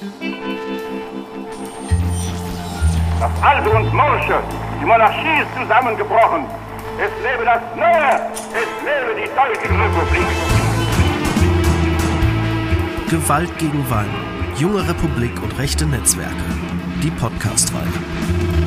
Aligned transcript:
Das 0.00 0.08
Alte 3.42 3.68
und 3.68 3.92
Morsche, 3.92 4.40
die 4.80 4.86
Monarchie 4.86 5.42
ist 5.42 5.54
zusammengebrochen. 5.60 6.46
Es 6.96 7.10
lebe 7.22 7.44
das 7.44 7.60
Neue, 7.76 8.30
es 8.48 8.70
lebe 8.82 9.14
die 9.20 9.28
Deutsche 9.36 9.68
Republik. 9.68 10.24
Gewalt 13.10 13.58
gegen 13.58 13.90
Wahlen, 13.90 14.14
junge 14.56 14.88
Republik 14.88 15.42
und 15.42 15.58
rechte 15.58 15.84
Netzwerke. 15.84 16.32
Die 17.02 17.10
Podcast-Reihe. 17.10 18.59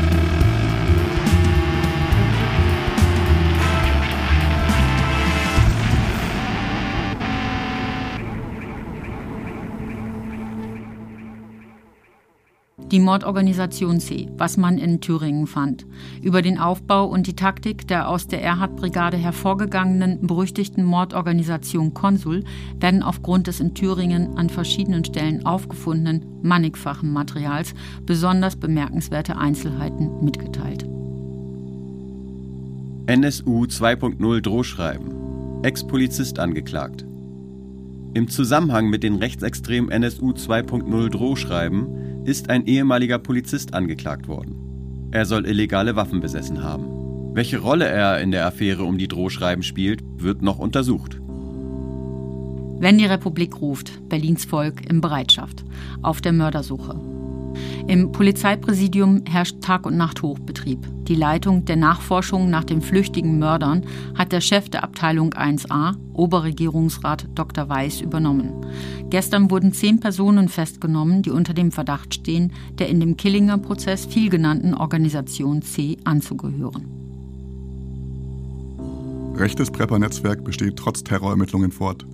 Die 12.93 12.99
Mordorganisation 12.99 13.99
C, 13.99 14.29
was 14.37 14.55
man 14.55 14.77
in 14.77 15.01
Thüringen 15.01 15.47
fand. 15.47 15.87
Über 16.21 16.43
den 16.43 16.59
Aufbau 16.59 17.07
und 17.07 17.25
die 17.25 17.35
Taktik 17.35 17.87
der 17.87 18.07
aus 18.07 18.27
der 18.27 18.43
Erhard-Brigade 18.43 19.17
hervorgegangenen 19.17 20.27
berüchtigten 20.27 20.83
Mordorganisation 20.83 21.95
Konsul 21.95 22.43
werden 22.79 23.01
aufgrund 23.01 23.47
des 23.47 23.59
in 23.59 23.73
Thüringen 23.73 24.37
an 24.37 24.47
verschiedenen 24.47 25.03
Stellen 25.03 25.43
aufgefundenen 25.43 26.23
mannigfachen 26.43 27.11
Materials 27.11 27.73
besonders 28.05 28.55
bemerkenswerte 28.57 29.37
Einzelheiten 29.37 30.23
mitgeteilt. 30.23 30.85
NSU 33.07 33.63
2.0 33.63 34.41
Drohschreiben. 34.41 35.63
Ex-Polizist 35.63 36.37
angeklagt. 36.37 37.03
Im 38.13 38.27
Zusammenhang 38.27 38.91
mit 38.91 39.01
den 39.01 39.15
rechtsextremen 39.15 39.89
NSU 39.89 40.33
2.0 40.33 41.09
Drohschreiben 41.09 42.12
ist 42.25 42.49
ein 42.49 42.65
ehemaliger 42.65 43.19
Polizist 43.19 43.73
angeklagt 43.73 44.27
worden. 44.27 45.09
Er 45.11 45.25
soll 45.25 45.45
illegale 45.45 45.95
Waffen 45.95 46.21
besessen 46.21 46.63
haben. 46.63 47.33
Welche 47.35 47.59
Rolle 47.59 47.87
er 47.87 48.19
in 48.21 48.31
der 48.31 48.45
Affäre 48.45 48.83
um 48.83 48.97
die 48.97 49.07
Drohschreiben 49.07 49.63
spielt, 49.63 50.03
wird 50.17 50.41
noch 50.41 50.59
untersucht. 50.59 51.19
Wenn 52.79 52.97
die 52.97 53.05
Republik 53.05 53.61
ruft, 53.61 54.07
Berlins 54.09 54.45
Volk 54.45 54.89
in 54.89 55.01
Bereitschaft, 55.01 55.63
auf 56.01 56.21
der 56.21 56.33
Mördersuche. 56.33 56.99
Im 57.87 58.11
Polizeipräsidium 58.11 59.23
herrscht 59.25 59.61
Tag- 59.61 59.85
und 59.85 59.97
Nacht-Hochbetrieb. 59.97 60.79
Die 61.07 61.15
Leitung 61.15 61.65
der 61.65 61.75
Nachforschung 61.75 62.49
nach 62.49 62.63
den 62.63 62.81
flüchtigen 62.81 63.37
Mördern 63.37 63.83
hat 64.15 64.31
der 64.31 64.39
Chef 64.39 64.69
der 64.69 64.83
Abteilung 64.85 65.33
1a, 65.33 65.95
Oberregierungsrat 66.13 67.27
Dr. 67.35 67.67
Weiß, 67.67 67.99
übernommen. 67.99 68.53
Gestern 69.09 69.51
wurden 69.51 69.73
zehn 69.73 69.99
Personen 69.99 70.47
festgenommen, 70.47 71.21
die 71.21 71.31
unter 71.31 71.53
dem 71.53 71.73
Verdacht 71.73 72.13
stehen, 72.13 72.53
der 72.79 72.87
in 72.87 73.01
dem 73.01 73.17
Killinger 73.17 73.57
Prozess 73.57 74.05
vielgenannten 74.05 74.73
Organisation 74.73 75.61
C 75.61 75.97
anzugehören. 76.05 76.85
Rechtes 79.35 79.71
Prepper-Netzwerk 79.71 80.43
besteht 80.43 80.77
trotz 80.77 81.03
Terrorermittlungen 81.03 81.71
fort. 81.71 82.05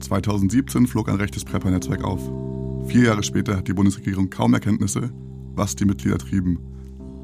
2017 0.00 0.86
flog 0.86 1.10
ein 1.10 1.16
rechtes 1.16 1.44
Prepper-Netzwerk 1.44 2.02
auf. 2.04 2.22
Vier 2.86 3.04
Jahre 3.04 3.22
später 3.22 3.56
hat 3.56 3.68
die 3.68 3.74
Bundesregierung 3.74 4.30
kaum 4.30 4.54
Erkenntnisse, 4.54 5.10
was 5.54 5.76
die 5.76 5.84
Mitglieder 5.84 6.18
trieben. 6.18 6.73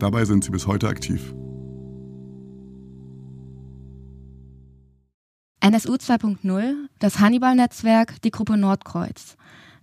Dabei 0.01 0.25
sind 0.25 0.43
sie 0.43 0.51
bis 0.51 0.67
heute 0.67 0.89
aktiv. 0.89 1.35
NSU 5.61 5.97
2.0, 5.97 6.75
das 6.99 7.19
Hannibal-Netzwerk, 7.21 8.21
die 8.23 8.31
Gruppe 8.31 8.57
Nordkreuz. 8.57 9.37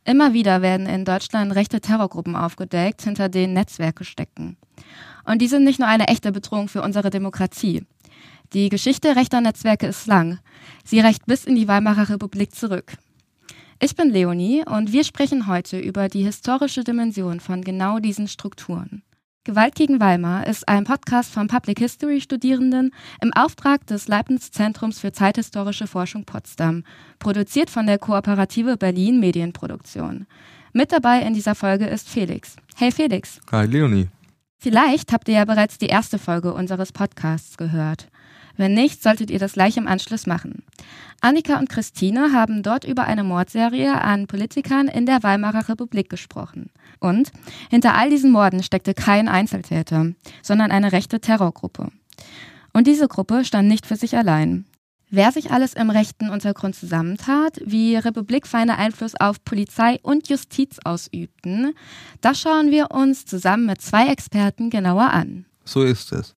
Immer 0.05 0.33
wieder 0.33 0.63
werden 0.63 0.87
in 0.87 1.05
Deutschland 1.05 1.53
rechte 1.53 1.81
Terrorgruppen 1.81 2.35
aufgedeckt, 2.35 3.03
hinter 3.03 3.29
denen 3.29 3.53
Netzwerke 3.53 4.05
stecken. 4.05 4.57
Und 5.23 5.39
die 5.39 5.47
sind 5.47 5.63
nicht 5.63 5.77
nur 5.77 5.87
eine 5.87 6.07
echte 6.07 6.31
Bedrohung 6.31 6.67
für 6.67 6.81
unsere 6.81 7.11
Demokratie. 7.11 7.85
Die 8.53 8.69
Geschichte 8.69 9.15
rechter 9.15 9.39
Netzwerke 9.39 9.85
ist 9.85 10.07
lang. 10.07 10.39
Sie 10.83 10.99
reicht 10.99 11.27
bis 11.27 11.45
in 11.45 11.55
die 11.55 11.67
Weimarer 11.67 12.09
Republik 12.09 12.55
zurück. 12.55 12.93
Ich 13.79 13.95
bin 13.95 14.09
Leonie 14.09 14.63
und 14.65 14.91
wir 14.91 15.03
sprechen 15.03 15.45
heute 15.45 15.77
über 15.77 16.07
die 16.07 16.23
historische 16.23 16.83
Dimension 16.83 17.39
von 17.39 17.61
genau 17.61 17.99
diesen 17.99 18.27
Strukturen. 18.27 19.03
Gewalt 19.47 19.75
gegen 19.75 20.01
Weimar 20.01 20.45
ist 20.45 20.67
ein 20.67 20.83
Podcast 20.83 21.31
von 21.31 21.47
Public 21.47 21.79
History 21.79 22.19
Studierenden 22.19 22.93
im 23.21 23.31
Auftrag 23.31 23.87
des 23.87 24.09
Leibniz 24.09 24.51
Zentrums 24.51 24.99
für 24.99 25.13
zeithistorische 25.13 25.87
Forschung 25.87 26.25
Potsdam, 26.25 26.83
produziert 27.17 27.69
von 27.69 27.87
der 27.87 27.97
Kooperative 27.97 28.75
Berlin 28.75 29.21
Medienproduktion. 29.21 30.27
Mit 30.73 30.91
dabei 30.91 31.21
in 31.21 31.33
dieser 31.33 31.55
Folge 31.55 31.85
ist 31.85 32.09
Felix. 32.09 32.57
Hey 32.75 32.91
Felix. 32.91 33.39
Hi 33.49 33.65
Leonie. 33.65 34.09
Vielleicht 34.57 35.13
habt 35.13 35.29
ihr 35.29 35.35
ja 35.35 35.45
bereits 35.45 35.77
die 35.77 35.87
erste 35.87 36.19
Folge 36.19 36.53
unseres 36.53 36.91
Podcasts 36.91 37.55
gehört. 37.55 38.09
Wenn 38.57 38.73
nicht, 38.73 39.01
solltet 39.01 39.31
ihr 39.31 39.39
das 39.39 39.53
gleich 39.53 39.77
im 39.77 39.87
Anschluss 39.87 40.25
machen. 40.25 40.63
Annika 41.21 41.57
und 41.59 41.69
Christine 41.69 42.33
haben 42.33 42.63
dort 42.63 42.83
über 42.83 43.05
eine 43.05 43.23
Mordserie 43.23 44.01
an 44.01 44.27
Politikern 44.27 44.87
in 44.87 45.05
der 45.05 45.23
Weimarer 45.23 45.69
Republik 45.69 46.09
gesprochen. 46.09 46.71
Und 46.99 47.31
hinter 47.69 47.95
all 47.95 48.09
diesen 48.09 48.31
Morden 48.31 48.61
steckte 48.63 48.93
kein 48.93 49.27
Einzeltäter, 49.27 50.11
sondern 50.43 50.71
eine 50.71 50.91
rechte 50.91 51.19
Terrorgruppe. 51.19 51.91
Und 52.73 52.87
diese 52.87 53.07
Gruppe 53.07 53.45
stand 53.45 53.67
nicht 53.67 53.85
für 53.85 53.95
sich 53.95 54.15
allein. 54.15 54.65
Wer 55.09 55.31
sich 55.31 55.51
alles 55.51 55.73
im 55.73 55.89
rechten 55.89 56.29
Untergrund 56.29 56.75
zusammentat, 56.75 57.61
wie 57.65 57.95
republikfeinde 57.95 58.75
Einfluss 58.75 59.15
auf 59.15 59.43
Polizei 59.45 59.99
und 60.03 60.27
Justiz 60.27 60.79
ausübten, 60.83 61.73
das 62.19 62.41
schauen 62.41 62.71
wir 62.71 62.91
uns 62.91 63.25
zusammen 63.25 63.67
mit 63.67 63.81
zwei 63.81 64.09
Experten 64.09 64.69
genauer 64.69 65.09
an. 65.11 65.45
So 65.63 65.83
ist 65.83 66.11
es. 66.11 66.36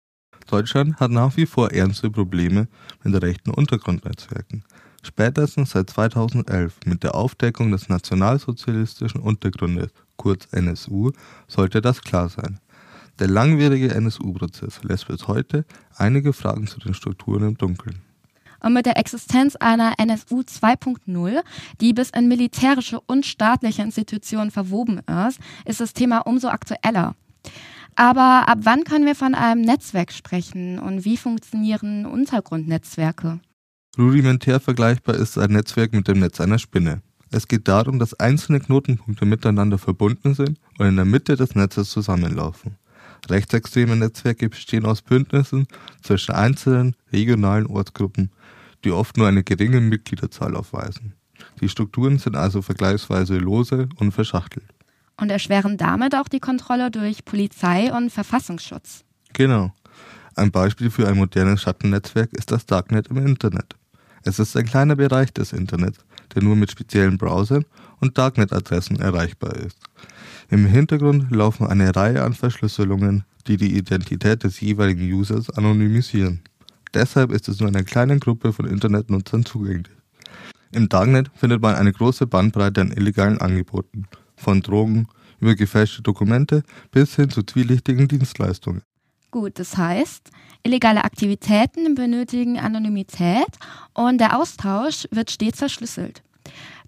Deutschland 0.48 1.00
hat 1.00 1.12
nach 1.12 1.36
wie 1.38 1.46
vor 1.46 1.72
ernste 1.72 2.10
Probleme 2.10 2.68
mit 3.04 3.22
rechten 3.22 3.52
Untergrundnetzwerken. 3.52 4.64
Spätestens 5.04 5.72
seit 5.72 5.90
2011 5.90 6.80
mit 6.86 7.04
der 7.04 7.16
Aufdeckung 7.16 7.72
des 7.72 7.88
nationalsozialistischen 7.90 9.22
Untergrundes, 9.22 9.92
kurz 10.16 10.48
NSU, 10.52 11.12
sollte 11.48 11.82
das 11.82 12.02
klar 12.02 12.30
sein. 12.30 12.60
Der 13.20 13.28
langwierige 13.28 13.94
NSU-Prozess 13.94 14.84
lässt 14.84 15.08
bis 15.08 15.28
heute 15.28 15.66
einige 15.96 16.34
Fragen 16.34 16.68
zu 16.68 16.80
den 16.80 16.94
Strukturen 16.94 17.48
im 17.48 17.58
Dunkeln. 17.58 18.02
Und 18.60 18.74
mit 18.74 18.86
der 18.86 18.98
Existenz 18.98 19.56
einer 19.56 19.94
NSU 19.98 20.42
2.0, 20.42 21.42
die 21.80 21.94
bis 21.94 22.10
in 22.10 22.28
militärische 22.28 23.00
und 23.02 23.26
staatliche 23.26 23.84
Institutionen 23.84 24.52
verwoben 24.52 25.00
ist, 25.28 25.40
ist 25.66 25.80
das 25.80 25.94
Thema 25.94 26.20
umso 26.20 26.48
aktueller. 26.48 27.16
Aber 27.96 28.48
ab 28.48 28.60
wann 28.62 28.84
können 28.84 29.08
wir 29.08 29.16
von 29.16 29.34
einem 29.34 29.62
Netzwerk 29.62 30.12
sprechen 30.12 30.78
und 30.78 31.04
wie 31.04 31.18
funktionieren 31.18 32.06
Untergrundnetzwerke? 32.06 33.40
Rudimentär 33.98 34.60
vergleichbar 34.60 35.16
ist 35.16 35.36
ein 35.40 35.52
Netzwerk 35.52 35.94
mit 35.94 36.08
dem 36.08 36.20
Netz 36.20 36.40
einer 36.40 36.60
Spinne. 36.60 37.02
Es 37.32 37.48
geht 37.48 37.68
darum, 37.68 37.98
dass 37.98 38.14
einzelne 38.14 38.60
Knotenpunkte 38.60 39.26
miteinander 39.26 39.80
verbunden 39.80 40.36
sind 40.36 40.60
und 40.78 40.86
in 40.86 40.96
der 40.96 41.06
Mitte 41.06 41.36
des 41.36 41.56
Netzes 41.56 41.90
zusammenlaufen. 41.90 42.78
Rechtsextreme 43.28 43.96
Netzwerke 43.96 44.48
bestehen 44.48 44.86
aus 44.86 45.02
Bündnissen 45.02 45.66
zwischen 46.04 46.36
einzelnen 46.36 46.96
regionalen 47.12 47.66
Ortsgruppen, 47.66 48.32
die 48.84 48.92
oft 48.92 49.18
nur 49.18 49.28
eine 49.28 49.44
geringe 49.44 49.82
Mitgliederzahl 49.82 50.56
aufweisen. 50.56 51.14
Die 51.62 51.70
Strukturen 51.70 52.20
sind 52.20 52.36
also 52.36 52.62
vergleichsweise 52.62 53.38
lose 53.40 53.90
und 53.96 54.12
verschachtelt 54.12 54.77
und 55.20 55.30
erschweren 55.30 55.78
damit 55.78 56.16
auch 56.16 56.28
die 56.28 56.40
Kontrolle 56.40 56.92
durch 56.92 57.26
Polizei 57.26 57.92
und 57.92 58.12
Verfassungsschutz. 58.12 59.04
Genau. 59.34 59.74
Ein 60.36 60.52
Beispiel 60.52 60.92
für 60.92 61.08
ein 61.08 61.18
modernes 61.18 61.62
Schattennetzwerk 61.62 62.32
ist 62.34 62.52
das 62.52 62.66
Darknet 62.66 63.08
im 63.08 63.18
Internet. 63.18 63.76
Es 64.24 64.40
ist 64.40 64.56
ein 64.56 64.66
kleiner 64.66 64.96
Bereich 64.96 65.34
des 65.34 65.54
Internets, 65.54 66.00
der 66.36 66.44
nur 66.44 66.56
mit 66.56 66.70
speziellen 66.70 67.18
Browsern 67.18 67.66
und 68.00 68.18
Darknet-Adressen 68.18 69.00
erreichbar 69.00 69.56
ist. 69.56 69.78
Im 70.50 70.66
Hintergrund 70.66 71.32
laufen 71.32 71.68
eine 71.68 71.96
Reihe 71.96 72.24
an 72.24 72.34
Verschlüsselungen, 72.34 73.24
die 73.48 73.58
die 73.58 73.78
Identität 73.78 74.44
des 74.44 74.60
jeweiligen 74.60 75.12
Users 75.12 75.50
anonymisieren. 75.50 76.42
Deshalb 76.94 77.32
ist 77.32 77.48
es 77.48 77.60
nur 77.60 77.70
einer 77.70 77.84
kleinen 77.84 78.20
Gruppe 78.20 78.54
von 78.54 78.66
Internetnutzern 78.66 79.46
zugänglich. 79.46 79.96
Im 80.72 80.90
Darknet 80.90 81.32
findet 81.36 81.62
man 81.62 81.76
eine 81.76 81.94
große 81.94 82.28
Bandbreite 82.28 82.82
an 82.82 82.92
illegalen 82.92 83.40
Angeboten, 83.40 84.06
von 84.38 84.62
Drogen 84.62 85.08
über 85.40 85.56
gefälschte 85.56 86.02
Dokumente 86.02 86.64
bis 86.92 87.16
hin 87.16 87.30
zu 87.30 87.44
zwielichtigen 87.44 88.08
Dienstleistungen. 88.08 88.82
Gut, 89.30 89.60
das 89.60 89.76
heißt, 89.76 90.32
illegale 90.64 91.04
Aktivitäten 91.04 91.96
benötigen 91.96 92.60
Anonymität 92.60 93.48
und 93.94 94.20
der 94.20 94.40
Austausch 94.40 95.08
wird 95.12 95.32
stets 95.32 95.60
verschlüsselt. 95.60 96.24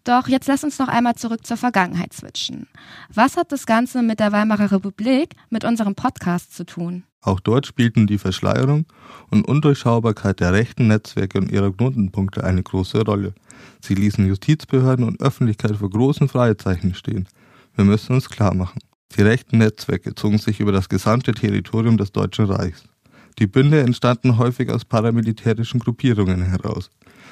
Doch 0.06 0.28
jetzt 0.30 0.48
lass 0.48 0.64
uns 0.64 0.80
noch 0.80 0.88
einmal 0.88 1.16
zurück 1.16 1.46
zur 1.46 1.58
Vergangenheit 1.58 2.14
switchen. 2.14 2.68
Was 3.14 3.36
hat 3.36 3.52
das 3.52 3.66
Ganze 3.66 4.02
mit 4.02 4.20
der 4.20 4.32
Weimarer 4.32 4.72
Republik, 4.72 5.36
mit 5.50 5.66
unserem 5.66 5.96
Podcast 5.96 6.56
zu 6.56 6.66
tun? 6.66 7.04
Auch 7.22 7.42
dort 7.42 7.68
spielten 7.68 8.08
die 8.08 8.18
Verschleierung 8.18 8.86
und 9.30 9.46
Undurchschaubarkeit 9.46 10.40
der 10.40 10.54
rechten 10.54 10.88
Netzwerke 10.88 11.38
und 11.38 11.52
ihrer 11.52 11.72
Knotenpunkte 11.72 12.46
eine 12.46 12.64
große 12.64 13.04
Rolle. 13.04 13.34
Sie 13.82 13.94
ließen 13.94 14.26
Justizbehörden 14.26 15.06
und 15.06 15.20
Öffentlichkeit 15.20 15.76
vor 15.76 15.90
großen 15.90 16.30
Fragezeichen 16.30 16.96
stehen, 16.96 17.28
Wir 17.80 17.86
müssen 17.86 18.14
uns 18.14 18.30
klar 18.30 18.54
machen. 18.54 18.82
Die 19.16 19.22
rechten 19.22 19.60
Netzwerke 19.60 20.14
zogen 20.14 20.38
sich 20.38 20.60
über 20.60 20.74
das 20.74 20.90
gesamte 20.90 21.32
Territorium 21.32 21.96
des 21.96 22.12
Deutschen 22.12 22.44
Reichs. 22.44 22.84
Die 23.40 23.48
Bünde 23.48 23.80
entstanden 23.80 24.38
häufig 24.38 24.70
aus 24.70 24.84
paramilitärischen 24.84 25.80
Gruppierungen 25.80 26.42
heraus. 26.42 26.90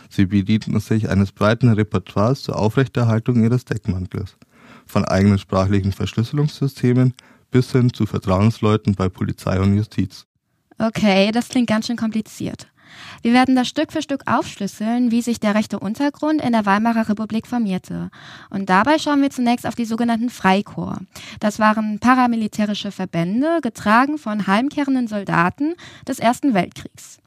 Sie 0.10 0.26
bedienten 0.26 0.80
sich 0.80 1.10
eines 1.10 1.34
breiten 1.34 1.68
Repertoires 1.68 2.44
zur 2.44 2.58
Aufrechterhaltung 2.58 3.44
ihres 3.44 3.66
Deckmantels. 3.66 4.38
Von 4.86 5.04
eigenen 5.04 5.38
sprachlichen 5.38 5.92
Verschlüsselungssystemen 5.92 7.14
bis 7.52 7.74
hin 7.74 7.92
zu 7.92 8.06
Vertrauensleuten 8.06 8.96
bei 8.96 9.10
Polizei 9.10 9.60
und 9.60 9.76
Justiz. 9.76 10.28
Okay, 10.80 11.30
das 11.34 11.50
klingt 11.50 11.68
ganz 11.68 11.88
schön 11.88 11.98
kompliziert. 11.98 12.70
Wir 13.22 13.34
werden 13.34 13.56
das 13.56 13.68
Stück 13.68 13.92
für 13.92 14.01
Stück 14.01 14.24
aufschlüsseln, 14.25 15.12
wie 15.12 15.22
sich 15.22 15.39
der 15.39 15.56
rechte 15.56 15.80
Untergrund 15.80 16.42
in 16.42 16.51
der 16.51 16.66
Weimarer 16.66 17.10
Republik 17.10 17.48
formierte. 17.48 18.10
Und 18.50 18.69
dabei 18.69 19.00
schauen 19.00 19.22
wir 19.22 19.30
zunächst 19.30 19.66
auf 19.66 19.75
die 19.75 19.86
sogenannten 19.86 20.30
Freikorps. 20.30 21.06
Das 21.39 21.60
waren 21.60 22.00
paramilitärische 22.00 22.92
Verbände, 22.92 23.60
getragen 23.62 24.18
von 24.18 24.48
heimkehrenden 24.48 25.07
Soldaten 25.07 25.75
des 26.07 26.19
Ersten 26.19 26.54
Weltkriegs. 26.54 27.19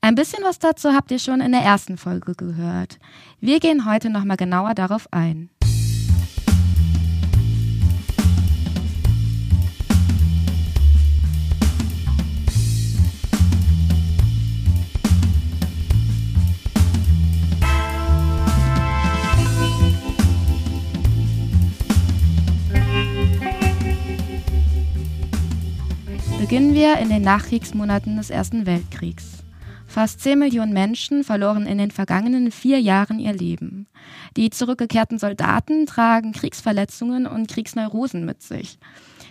Ein 0.00 0.14
bisschen 0.14 0.42
was 0.42 0.58
dazu 0.58 0.94
habt 0.94 1.10
ihr 1.10 1.18
schon 1.18 1.40
in 1.40 1.52
der 1.52 1.60
ersten 1.60 1.98
Folge 1.98 2.34
gehört. 2.34 2.98
Wir 3.40 3.60
gehen 3.60 3.84
heute 3.84 4.08
nochmal 4.08 4.38
genauer 4.38 4.74
darauf 4.74 5.12
ein. 5.12 5.50
Beginnen 26.40 26.72
wir 26.72 26.96
in 26.96 27.10
den 27.10 27.20
Nachkriegsmonaten 27.20 28.16
des 28.16 28.30
Ersten 28.30 28.64
Weltkriegs. 28.64 29.44
Fast 29.86 30.20
10 30.20 30.38
Millionen 30.38 30.72
Menschen 30.72 31.22
verloren 31.22 31.66
in 31.66 31.76
den 31.76 31.90
vergangenen 31.90 32.50
vier 32.50 32.80
Jahren 32.80 33.18
ihr 33.18 33.34
Leben. 33.34 33.86
Die 34.38 34.48
zurückgekehrten 34.48 35.18
Soldaten 35.18 35.84
tragen 35.84 36.32
Kriegsverletzungen 36.32 37.26
und 37.26 37.46
Kriegsneurosen 37.46 38.24
mit 38.24 38.40
sich. 38.42 38.78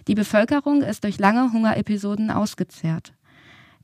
Die 0.07 0.13
Bevölkerung 0.13 0.83
ist 0.83 1.03
durch 1.03 1.17
lange 1.17 1.51
Hungerepisoden 1.51 2.29
ausgezehrt. 2.29 3.13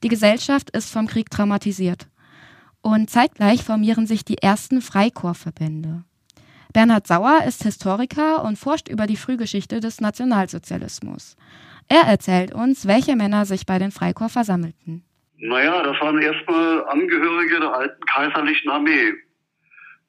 Die 0.03 0.09
Gesellschaft 0.09 0.69
ist 0.69 0.91
vom 0.91 1.07
Krieg 1.07 1.31
traumatisiert. 1.31 2.07
Und 2.83 3.09
zeitgleich 3.09 3.63
formieren 3.63 4.05
sich 4.05 4.23
die 4.23 4.37
ersten 4.37 4.81
Freikorpsverbände. 4.81 6.03
Bernhard 6.73 7.07
Sauer 7.07 7.41
ist 7.47 7.63
Historiker 7.63 8.43
und 8.43 8.59
forscht 8.59 8.87
über 8.87 9.07
die 9.07 9.15
Frühgeschichte 9.15 9.79
des 9.79 9.99
Nationalsozialismus. 9.99 11.37
Er 11.87 12.01
erzählt 12.01 12.53
uns, 12.53 12.87
welche 12.87 13.15
Männer 13.15 13.45
sich 13.45 13.65
bei 13.65 13.77
den 13.77 13.91
Freikorps 13.91 14.33
versammelten. 14.33 15.03
Naja, 15.37 15.83
das 15.83 15.99
waren 16.01 16.21
erstmal 16.21 16.85
Angehörige 16.87 17.59
der 17.59 17.73
alten 17.73 18.03
kaiserlichen 18.05 18.71
Armee, 18.71 19.13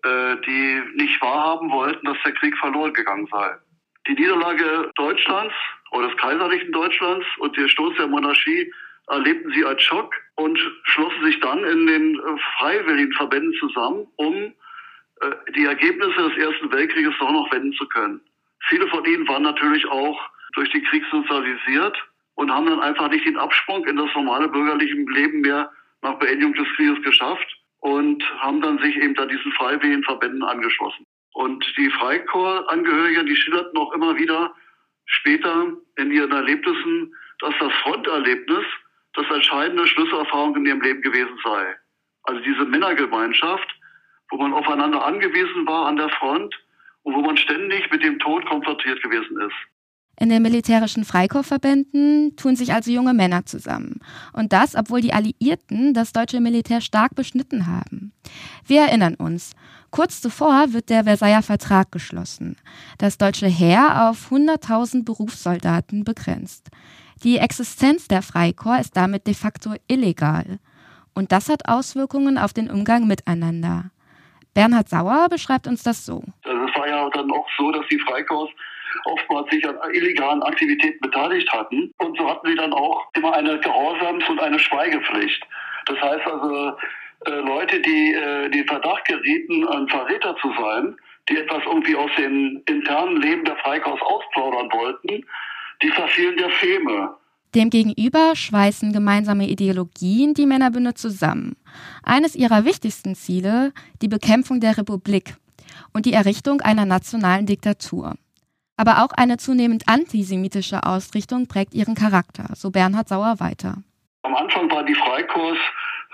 äh, 0.04 0.36
die 0.46 0.82
nicht 0.94 1.20
wahrhaben 1.20 1.70
wollten, 1.70 2.06
dass 2.06 2.16
der 2.24 2.32
Krieg 2.32 2.56
verloren 2.58 2.92
gegangen 2.92 3.26
sei. 3.30 3.56
Die 4.08 4.14
Niederlage 4.14 4.90
Deutschlands 4.94 5.54
oder 5.90 6.08
des 6.08 6.16
kaiserlichen 6.16 6.72
Deutschlands 6.72 7.26
und 7.38 7.56
der 7.56 7.68
Sturz 7.68 7.96
der 7.96 8.06
Monarchie 8.06 8.72
erlebten 9.08 9.52
sie 9.52 9.64
als 9.64 9.82
Schock 9.82 10.14
und 10.36 10.58
schlossen 10.84 11.24
sich 11.24 11.38
dann 11.40 11.62
in 11.64 11.86
den 11.86 12.14
äh, 12.14 12.40
freiwilligen 12.58 13.12
Verbänden 13.12 13.54
zusammen, 13.58 14.06
um 14.16 14.34
äh, 14.34 15.52
die 15.54 15.64
Ergebnisse 15.64 16.28
des 16.28 16.38
Ersten 16.38 16.72
Weltkrieges 16.72 17.14
doch 17.18 17.30
noch 17.30 17.50
wenden 17.52 17.72
zu 17.74 17.86
können. 17.88 18.20
Viele 18.68 18.86
von 18.88 19.04
ihnen 19.04 19.26
waren 19.28 19.42
natürlich 19.42 19.86
auch 19.88 20.18
durch 20.56 20.70
den 20.70 20.84
Krieg 20.84 21.04
sozialisiert 21.10 21.96
und 22.34 22.50
haben 22.50 22.66
dann 22.66 22.80
einfach 22.80 23.08
nicht 23.10 23.26
den 23.26 23.36
Absprung 23.36 23.86
in 23.86 23.96
das 23.96 24.10
normale 24.14 24.48
bürgerliche 24.48 24.94
Leben 24.94 25.40
mehr 25.40 25.70
nach 26.02 26.18
Beendigung 26.18 26.54
des 26.54 26.68
Krieges 26.76 27.02
geschafft 27.02 27.46
und 27.80 28.22
haben 28.40 28.60
dann 28.60 28.78
sich 28.78 28.96
eben 28.96 29.14
da 29.14 29.26
diesen 29.26 29.52
freiwilligen 29.52 30.02
Verbänden 30.04 30.42
angeschlossen. 30.42 31.06
Und 31.34 31.64
die 31.76 31.90
Freikorps-Angehörigen, 31.90 33.26
die 33.26 33.36
schilderten 33.36 33.78
auch 33.78 33.92
immer 33.92 34.16
wieder 34.16 34.54
später 35.04 35.72
in 35.96 36.10
ihren 36.10 36.32
Erlebnissen, 36.32 37.14
dass 37.40 37.54
das 37.60 37.72
Fronterlebnis 37.82 38.64
das 39.14 39.26
entscheidende 39.30 39.86
Schlüsselerfahrung 39.86 40.56
in 40.56 40.66
ihrem 40.66 40.80
Leben 40.80 41.02
gewesen 41.02 41.38
sei. 41.44 41.76
Also 42.24 42.40
diese 42.40 42.64
Männergemeinschaft, 42.64 43.68
wo 44.30 44.36
man 44.36 44.52
aufeinander 44.52 45.04
angewiesen 45.04 45.66
war 45.66 45.86
an 45.86 45.96
der 45.96 46.08
Front 46.10 46.54
und 47.02 47.14
wo 47.14 47.20
man 47.20 47.36
ständig 47.36 47.90
mit 47.90 48.02
dem 48.02 48.18
Tod 48.18 48.44
konfrontiert 48.46 49.02
gewesen 49.02 49.40
ist. 49.40 49.56
In 50.18 50.30
den 50.30 50.42
militärischen 50.42 51.04
Freikorpsverbänden 51.04 52.36
tun 52.36 52.56
sich 52.56 52.72
also 52.72 52.90
junge 52.90 53.12
Männer 53.12 53.44
zusammen. 53.44 54.00
Und 54.32 54.52
das, 54.52 54.74
obwohl 54.74 55.02
die 55.02 55.12
Alliierten 55.12 55.92
das 55.92 56.12
deutsche 56.12 56.40
Militär 56.40 56.80
stark 56.80 57.14
beschnitten 57.14 57.66
haben. 57.66 58.12
Wir 58.64 58.82
erinnern 58.82 59.14
uns, 59.16 59.52
kurz 59.90 60.22
zuvor 60.22 60.72
wird 60.72 60.88
der 60.88 61.04
Versailler 61.04 61.42
Vertrag 61.42 61.92
geschlossen. 61.92 62.56
Das 62.96 63.18
deutsche 63.18 63.46
Heer 63.46 64.08
auf 64.08 64.32
100.000 64.32 65.04
Berufssoldaten 65.04 66.04
begrenzt. 66.04 66.70
Die 67.22 67.36
Existenz 67.36 68.08
der 68.08 68.22
Freikorps 68.22 68.86
ist 68.86 68.96
damit 68.96 69.26
de 69.26 69.34
facto 69.34 69.74
illegal. 69.86 70.58
Und 71.14 71.32
das 71.32 71.48
hat 71.50 71.68
Auswirkungen 71.68 72.38
auf 72.38 72.54
den 72.54 72.70
Umgang 72.70 73.06
miteinander. 73.06 73.90
Bernhard 74.54 74.88
Sauer 74.88 75.28
beschreibt 75.28 75.66
uns 75.66 75.82
das 75.82 76.06
so. 76.06 76.24
Also 76.44 76.62
es 76.64 76.74
war 76.74 76.88
ja 76.88 77.10
dann 77.10 77.30
auch 77.30 77.46
so, 77.58 77.70
dass 77.72 77.86
die 77.90 77.98
Freikorps 77.98 78.52
oftmals 79.04 79.50
sich 79.50 79.66
an 79.68 79.76
illegalen 79.92 80.42
Aktivitäten 80.42 81.00
beteiligt 81.00 81.50
hatten. 81.52 81.92
Und 81.98 82.16
so 82.16 82.28
hatten 82.28 82.48
sie 82.48 82.56
dann 82.56 82.72
auch 82.72 83.06
immer 83.14 83.34
eine 83.34 83.58
Gehorsams- 83.58 84.28
und 84.28 84.40
eine 84.40 84.58
Schweigepflicht. 84.58 85.42
Das 85.86 86.00
heißt 86.00 86.26
also, 86.26 86.76
äh, 87.26 87.30
Leute, 87.30 87.80
die 87.80 88.12
äh, 88.12 88.48
den 88.50 88.66
Verdacht 88.66 89.04
gerieten, 89.06 89.66
ein 89.68 89.88
Verräter 89.88 90.36
zu 90.36 90.52
sein, 90.58 90.96
die 91.28 91.36
etwas 91.36 91.62
irgendwie 91.66 91.96
aus 91.96 92.10
dem 92.18 92.62
internen 92.66 93.20
Leben 93.20 93.44
der 93.44 93.56
Freikorps 93.56 94.02
ausplaudern 94.02 94.70
wollten, 94.72 95.24
die 95.82 95.90
verfielen 95.90 96.36
der 96.36 96.50
Feme. 96.50 97.16
Demgegenüber 97.54 98.36
schweißen 98.36 98.92
gemeinsame 98.92 99.48
Ideologien 99.48 100.34
die 100.34 100.46
Männerbünde 100.46 100.94
zusammen. 100.94 101.56
Eines 102.02 102.34
ihrer 102.34 102.64
wichtigsten 102.64 103.14
Ziele 103.14 103.72
die 104.02 104.08
Bekämpfung 104.08 104.60
der 104.60 104.76
Republik 104.76 105.36
und 105.92 106.06
die 106.06 106.12
Errichtung 106.12 106.60
einer 106.60 106.84
nationalen 106.84 107.46
Diktatur. 107.46 108.14
Aber 108.76 109.02
auch 109.02 109.12
eine 109.16 109.38
zunehmend 109.38 109.88
antisemitische 109.88 110.82
Ausrichtung 110.84 111.46
prägt 111.46 111.74
ihren 111.74 111.94
Charakter, 111.94 112.54
so 112.54 112.70
Bernhard 112.70 113.08
Sauer 113.08 113.40
weiter. 113.40 113.82
Am 114.22 114.34
Anfang 114.34 114.70
waren 114.70 114.86
die 114.86 114.94
Freikorps 114.94 115.60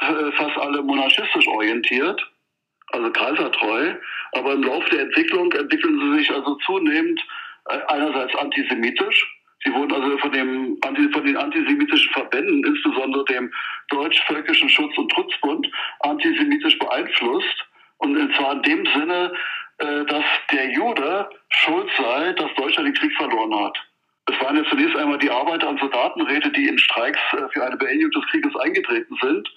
äh, 0.00 0.32
fast 0.32 0.56
alle 0.58 0.82
monarchistisch 0.82 1.46
orientiert, 1.48 2.20
also 2.92 3.10
kaisertreu, 3.10 3.94
aber 4.32 4.52
im 4.52 4.62
Laufe 4.62 4.90
der 4.90 5.00
Entwicklung 5.02 5.50
entwickeln 5.52 5.98
sie 5.98 6.18
sich 6.18 6.30
also 6.30 6.56
zunehmend 6.66 7.20
äh, 7.68 7.78
einerseits 7.88 8.34
antisemitisch. 8.36 9.26
Sie 9.64 9.72
wurden 9.72 9.92
also 9.92 10.18
von, 10.18 10.32
dem, 10.32 10.76
von 11.12 11.24
den 11.24 11.36
antisemitischen 11.36 12.10
Verbänden, 12.12 12.64
insbesondere 12.64 13.24
dem 13.26 13.52
Deutsch-Völkischen 13.90 14.68
Schutz- 14.68 14.98
und 14.98 15.10
Trutzbund, 15.12 15.68
antisemitisch 16.00 16.78
beeinflusst. 16.78 17.64
Und 17.98 18.34
zwar 18.34 18.54
in 18.54 18.62
dem 18.62 18.86
Sinne, 18.86 19.32
dass 19.82 20.24
der 20.52 20.70
Jude 20.70 21.28
schuld 21.48 21.90
sei, 21.96 22.32
dass 22.32 22.54
Deutschland 22.54 22.88
den 22.88 22.94
Krieg 22.94 23.12
verloren 23.16 23.54
hat. 23.64 23.76
Es 24.26 24.40
waren 24.40 24.56
ja 24.56 24.64
zunächst 24.70 24.96
einmal 24.96 25.18
die 25.18 25.30
Arbeiter- 25.30 25.68
und 25.68 25.80
Soldatenräte, 25.80 26.50
die 26.50 26.68
in 26.68 26.78
Streiks 26.78 27.18
äh, 27.32 27.48
für 27.52 27.64
eine 27.64 27.76
Beendigung 27.76 28.12
des 28.12 28.30
Krieges 28.30 28.54
eingetreten 28.56 29.16
sind. 29.20 29.48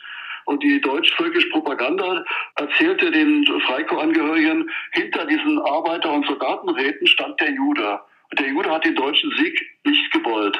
Und 0.45 0.61
die 0.61 0.79
deutsch-völkische 0.81 1.49
Propaganda 1.49 2.23
erzählte 2.55 3.09
den 3.11 3.45
Freikorpsangehörigen, 3.61 4.69
hinter 4.91 5.25
diesen 5.25 5.59
Arbeiter- 5.59 6.11
und 6.11 6.25
Soldatenräten 6.27 7.07
stand 7.07 7.39
der 7.41 7.51
Jude. 7.51 7.99
Und 8.29 8.39
der 8.39 8.49
Jude 8.49 8.69
hat 8.71 8.85
den 8.85 8.95
deutschen 8.95 9.31
Sieg 9.37 9.59
nicht 9.85 10.11
gewollt. 10.11 10.59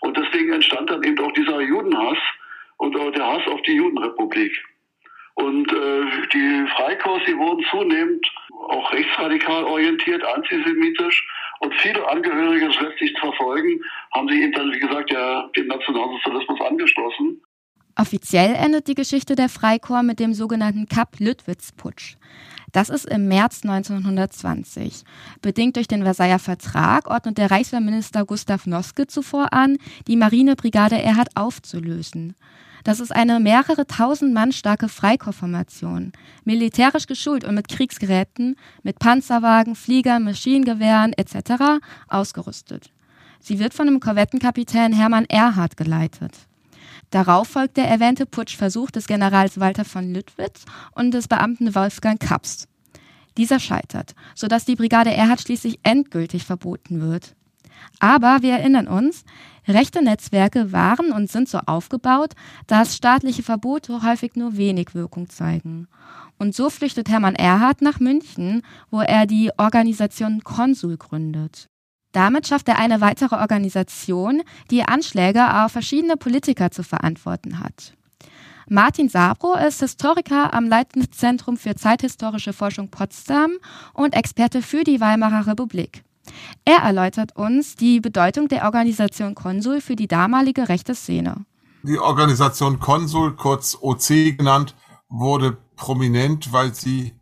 Und 0.00 0.16
deswegen 0.16 0.52
entstand 0.52 0.90
dann 0.90 1.02
eben 1.02 1.18
auch 1.20 1.32
dieser 1.32 1.60
Judenhass 1.60 2.18
und 2.78 2.94
der 2.94 3.26
Hass 3.26 3.46
auf 3.46 3.62
die 3.62 3.74
Judenrepublik. 3.74 4.52
Und 5.34 5.72
äh, 5.72 6.26
die 6.32 6.66
Freikorps, 6.76 7.24
die 7.26 7.36
wurden 7.36 7.64
zunehmend 7.70 8.26
auch 8.72 8.92
rechtsradikal 8.92 9.64
orientiert, 9.64 10.24
antisemitisch. 10.24 11.26
Und 11.60 11.74
viele 11.76 12.08
Angehörige 12.08 12.66
des 12.66 12.80
letztlich 12.80 13.14
zu 13.14 13.20
verfolgen, 13.20 13.80
haben 14.12 14.28
sich 14.28 14.40
eben 14.40 14.52
dann, 14.52 14.72
wie 14.72 14.80
gesagt, 14.80 15.12
ja, 15.12 15.48
dem 15.56 15.68
Nationalsozialismus 15.68 16.60
angeschlossen. 16.60 17.40
Offiziell 17.94 18.54
endet 18.54 18.88
die 18.88 18.94
Geschichte 18.94 19.34
der 19.34 19.48
Freikorps 19.48 20.04
mit 20.04 20.18
dem 20.18 20.32
sogenannten 20.32 20.86
Kapp-Lüttwitz-Putsch. 20.86 22.16
Das 22.72 22.88
ist 22.88 23.04
im 23.04 23.28
März 23.28 23.62
1920. 23.64 25.04
Bedingt 25.42 25.76
durch 25.76 25.88
den 25.88 26.02
Versailler 26.02 26.38
Vertrag 26.38 27.08
ordnet 27.08 27.36
der 27.36 27.50
Reichswehrminister 27.50 28.24
Gustav 28.24 28.66
Noske 28.66 29.06
zuvor 29.06 29.52
an, 29.52 29.76
die 30.06 30.16
Marinebrigade 30.16 31.00
Erhard 31.00 31.28
aufzulösen. 31.34 32.34
Das 32.82 32.98
ist 32.98 33.14
eine 33.14 33.38
mehrere 33.40 33.86
tausend 33.86 34.32
Mann 34.32 34.52
starke 34.52 34.88
Freikorpsformation, 34.88 36.12
militärisch 36.44 37.06
geschult 37.06 37.44
und 37.44 37.54
mit 37.54 37.68
Kriegsgeräten, 37.68 38.56
mit 38.82 38.98
Panzerwagen, 38.98 39.76
Fliegern, 39.76 40.24
Maschinengewehren 40.24 41.12
etc. 41.12 41.84
ausgerüstet. 42.08 42.90
Sie 43.38 43.58
wird 43.58 43.74
von 43.74 43.86
dem 43.86 44.00
Korvettenkapitän 44.00 44.92
Hermann 44.92 45.26
Erhard 45.26 45.76
geleitet. 45.76 46.48
Darauf 47.12 47.46
folgt 47.46 47.76
der 47.76 47.86
erwähnte 47.88 48.24
Putschversuch 48.24 48.90
des 48.90 49.06
Generals 49.06 49.60
Walter 49.60 49.84
von 49.84 50.14
Lüttwitz 50.14 50.64
und 50.92 51.12
des 51.12 51.28
Beamten 51.28 51.74
Wolfgang 51.74 52.18
Kaps. 52.18 52.66
Dieser 53.36 53.60
scheitert, 53.60 54.14
sodass 54.34 54.64
die 54.64 54.76
Brigade 54.76 55.12
Erhard 55.12 55.42
schließlich 55.42 55.78
endgültig 55.82 56.44
verboten 56.44 57.02
wird. 57.02 57.34
Aber 57.98 58.38
wir 58.40 58.54
erinnern 58.54 58.88
uns, 58.88 59.24
rechte 59.68 60.02
Netzwerke 60.02 60.72
waren 60.72 61.12
und 61.12 61.30
sind 61.30 61.50
so 61.50 61.58
aufgebaut, 61.58 62.32
dass 62.66 62.96
staatliche 62.96 63.42
Verbote 63.42 64.02
häufig 64.02 64.34
nur 64.34 64.56
wenig 64.56 64.94
Wirkung 64.94 65.28
zeigen. 65.28 65.88
Und 66.38 66.54
so 66.54 66.70
flüchtet 66.70 67.10
Hermann 67.10 67.34
Erhard 67.34 67.82
nach 67.82 68.00
München, 68.00 68.62
wo 68.90 69.00
er 69.00 69.26
die 69.26 69.50
Organisation 69.58 70.42
Konsul 70.44 70.96
gründet. 70.96 71.68
Damit 72.12 72.46
schafft 72.46 72.68
er 72.68 72.78
eine 72.78 73.00
weitere 73.00 73.36
Organisation, 73.36 74.42
die 74.70 74.84
Anschläge 74.84 75.64
auf 75.64 75.72
verschiedene 75.72 76.16
Politiker 76.16 76.70
zu 76.70 76.82
verantworten 76.82 77.58
hat. 77.58 77.94
Martin 78.68 79.08
Sabro 79.08 79.54
ist 79.54 79.80
Historiker 79.80 80.54
am 80.54 80.68
Leitungszentrum 80.68 81.56
für 81.56 81.74
zeithistorische 81.74 82.52
Forschung 82.52 82.90
Potsdam 82.90 83.52
und 83.92 84.14
Experte 84.14 84.62
für 84.62 84.84
die 84.84 85.00
Weimarer 85.00 85.46
Republik. 85.46 86.04
Er 86.64 86.78
erläutert 86.78 87.36
uns 87.36 87.74
die 87.74 88.00
Bedeutung 88.00 88.48
der 88.48 88.64
Organisation 88.64 89.34
Konsul 89.34 89.80
für 89.80 89.96
die 89.96 90.06
damalige 90.06 90.68
rechte 90.68 90.94
Szene. 90.94 91.44
Die 91.82 91.98
Organisation 91.98 92.78
Konsul, 92.78 93.34
kurz 93.34 93.76
OC 93.80 94.38
genannt, 94.38 94.76
wurde 95.08 95.58
prominent, 95.74 96.52
weil 96.52 96.72
sie 96.74 97.14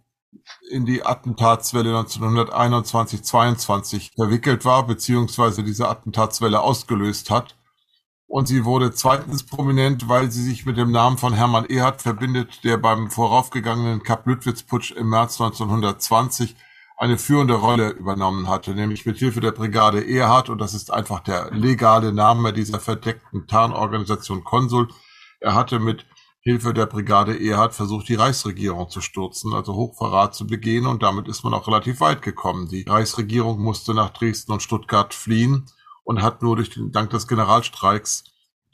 in 0.70 0.86
die 0.86 1.04
Attentatswelle 1.04 1.98
1921-22 1.98 4.14
verwickelt 4.14 4.64
war, 4.64 4.86
beziehungsweise 4.86 5.62
diese 5.62 5.88
Attentatswelle 5.88 6.60
ausgelöst 6.60 7.30
hat. 7.30 7.56
Und 8.26 8.46
sie 8.46 8.64
wurde 8.64 8.92
zweitens 8.92 9.44
prominent, 9.44 10.08
weil 10.08 10.30
sie 10.30 10.42
sich 10.42 10.64
mit 10.64 10.76
dem 10.76 10.92
Namen 10.92 11.18
von 11.18 11.34
Hermann 11.34 11.66
Ehard 11.66 12.00
verbindet, 12.00 12.62
der 12.62 12.76
beim 12.76 13.10
voraufgegangenen 13.10 14.04
Kap-Lüttwitz-Putsch 14.04 14.92
im 14.92 15.10
März 15.10 15.40
1920 15.40 16.54
eine 16.96 17.18
führende 17.18 17.54
Rolle 17.54 17.90
übernommen 17.90 18.46
hatte, 18.46 18.74
nämlich 18.74 19.06
mit 19.06 19.18
Hilfe 19.18 19.40
der 19.40 19.52
Brigade 19.52 20.06
Erhard, 20.06 20.50
und 20.50 20.60
das 20.60 20.74
ist 20.74 20.92
einfach 20.92 21.20
der 21.20 21.50
legale 21.50 22.12
Name 22.12 22.52
dieser 22.52 22.78
verdeckten 22.78 23.46
Tarnorganisation 23.46 24.44
Konsul. 24.44 24.88
Er 25.40 25.54
hatte 25.54 25.80
mit 25.80 26.04
Hilfe 26.42 26.72
der 26.72 26.86
Brigade 26.86 27.38
Erhard 27.38 27.74
versucht, 27.74 28.08
die 28.08 28.14
Reichsregierung 28.14 28.88
zu 28.88 29.02
stürzen, 29.02 29.52
also 29.52 29.74
Hochverrat 29.74 30.34
zu 30.34 30.46
begehen 30.46 30.86
und 30.86 31.02
damit 31.02 31.28
ist 31.28 31.44
man 31.44 31.52
auch 31.52 31.66
relativ 31.66 32.00
weit 32.00 32.22
gekommen. 32.22 32.68
Die 32.68 32.84
Reichsregierung 32.88 33.60
musste 33.60 33.92
nach 33.92 34.10
Dresden 34.10 34.52
und 34.52 34.62
Stuttgart 34.62 35.12
fliehen 35.12 35.66
und 36.02 36.22
hat 36.22 36.42
nur 36.42 36.56
durch 36.56 36.70
den, 36.70 36.92
dank 36.92 37.10
des 37.10 37.28
Generalstreiks, 37.28 38.24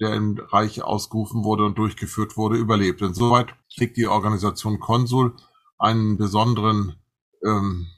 der 0.01 0.15
im 0.15 0.39
Reich 0.39 0.83
ausgerufen 0.83 1.43
wurde 1.43 1.65
und 1.65 1.77
durchgeführt 1.77 2.37
wurde, 2.37 2.57
überlebt. 2.57 3.03
Insoweit 3.03 3.55
kriegt 3.75 3.97
die 3.97 4.07
Organisation 4.07 4.79
Konsul 4.79 5.35
einen 5.79 6.19
besonderen 6.19 6.97
ähm, 7.45 7.89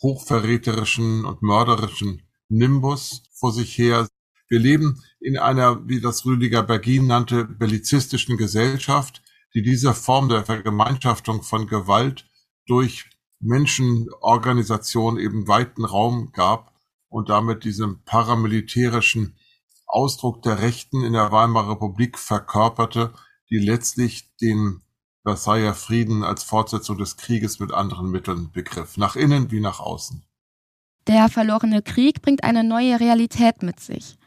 hochverräterischen 0.00 1.24
und 1.24 1.42
mörderischen 1.42 2.22
Nimbus 2.48 3.24
vor 3.34 3.52
sich 3.52 3.76
her. 3.76 4.08
Wir 4.48 4.58
leben 4.58 5.02
in 5.20 5.38
einer, 5.38 5.86
wie 5.88 6.00
das 6.00 6.24
Rüdiger 6.24 6.62
Bergin 6.62 7.06
nannte, 7.06 7.44
bellizistischen 7.44 8.36
Gesellschaft, 8.36 9.22
die 9.54 9.62
dieser 9.62 9.94
Form 9.94 10.28
der 10.28 10.44
Vergemeinschaftung 10.44 11.42
von 11.42 11.66
Gewalt 11.66 12.26
durch 12.66 13.08
Menschenorganisation 13.40 15.18
eben 15.18 15.46
weiten 15.48 15.84
Raum 15.84 16.32
gab 16.32 16.72
und 17.08 17.28
damit 17.28 17.64
diesen 17.64 18.02
paramilitärischen 18.04 19.36
Ausdruck 19.86 20.42
der 20.42 20.60
Rechten 20.60 21.02
in 21.02 21.12
der 21.12 21.32
Weimarer 21.32 21.72
Republik 21.72 22.18
verkörperte, 22.18 23.12
die 23.50 23.58
letztlich 23.58 24.34
den 24.36 24.82
Versailler 25.22 25.74
Frieden 25.74 26.24
als 26.24 26.42
Fortsetzung 26.42 26.98
des 26.98 27.16
Krieges 27.16 27.58
mit 27.58 27.72
anderen 27.72 28.10
Mitteln 28.10 28.50
begriff, 28.52 28.96
nach 28.96 29.16
innen 29.16 29.50
wie 29.50 29.60
nach 29.60 29.80
außen. 29.80 30.24
Der 31.06 31.28
verlorene 31.28 31.82
Krieg 31.82 32.22
bringt 32.22 32.44
eine 32.44 32.64
neue 32.64 33.00
Realität 33.00 33.62
mit 33.62 33.80
sich. 33.80 34.18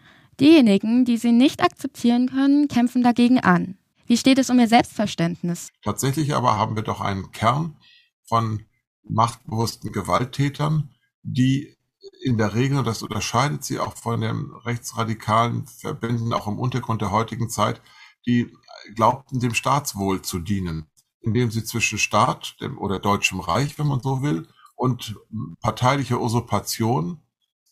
Diejenigen, 0.41 1.05
die 1.05 1.17
sie 1.17 1.31
nicht 1.31 1.61
akzeptieren 1.61 2.27
können, 2.27 2.67
kämpfen 2.67 3.03
dagegen 3.03 3.39
an. 3.39 3.77
Wie 4.07 4.17
steht 4.17 4.39
es 4.39 4.49
um 4.49 4.57
ihr 4.59 4.67
Selbstverständnis? 4.67 5.69
Tatsächlich 5.83 6.33
aber 6.33 6.57
haben 6.57 6.75
wir 6.75 6.81
doch 6.81 6.99
einen 6.99 7.31
Kern 7.31 7.77
von 8.23 8.65
machtbewussten 9.07 9.91
Gewalttätern, 9.91 10.89
die 11.21 11.77
in 12.23 12.39
der 12.39 12.55
Regel, 12.55 12.79
und 12.79 12.87
das 12.87 13.03
unterscheidet 13.03 13.63
sie 13.63 13.77
auch 13.77 13.95
von 13.95 14.21
den 14.21 14.51
rechtsradikalen 14.65 15.67
Verbänden, 15.67 16.33
auch 16.33 16.47
im 16.47 16.57
Untergrund 16.57 17.03
der 17.03 17.11
heutigen 17.11 17.47
Zeit, 17.47 17.79
die 18.25 18.51
glaubten, 18.95 19.39
dem 19.39 19.53
Staatswohl 19.53 20.23
zu 20.23 20.39
dienen, 20.39 20.87
indem 21.21 21.51
sie 21.51 21.63
zwischen 21.63 21.99
Staat 21.99 22.55
dem, 22.61 22.79
oder 22.79 22.97
Deutschem 22.97 23.41
Reich, 23.41 23.77
wenn 23.77 23.87
man 23.87 24.01
so 24.01 24.23
will, 24.23 24.47
und 24.75 25.15
parteilicher 25.61 26.19
Usurpation 26.19 27.21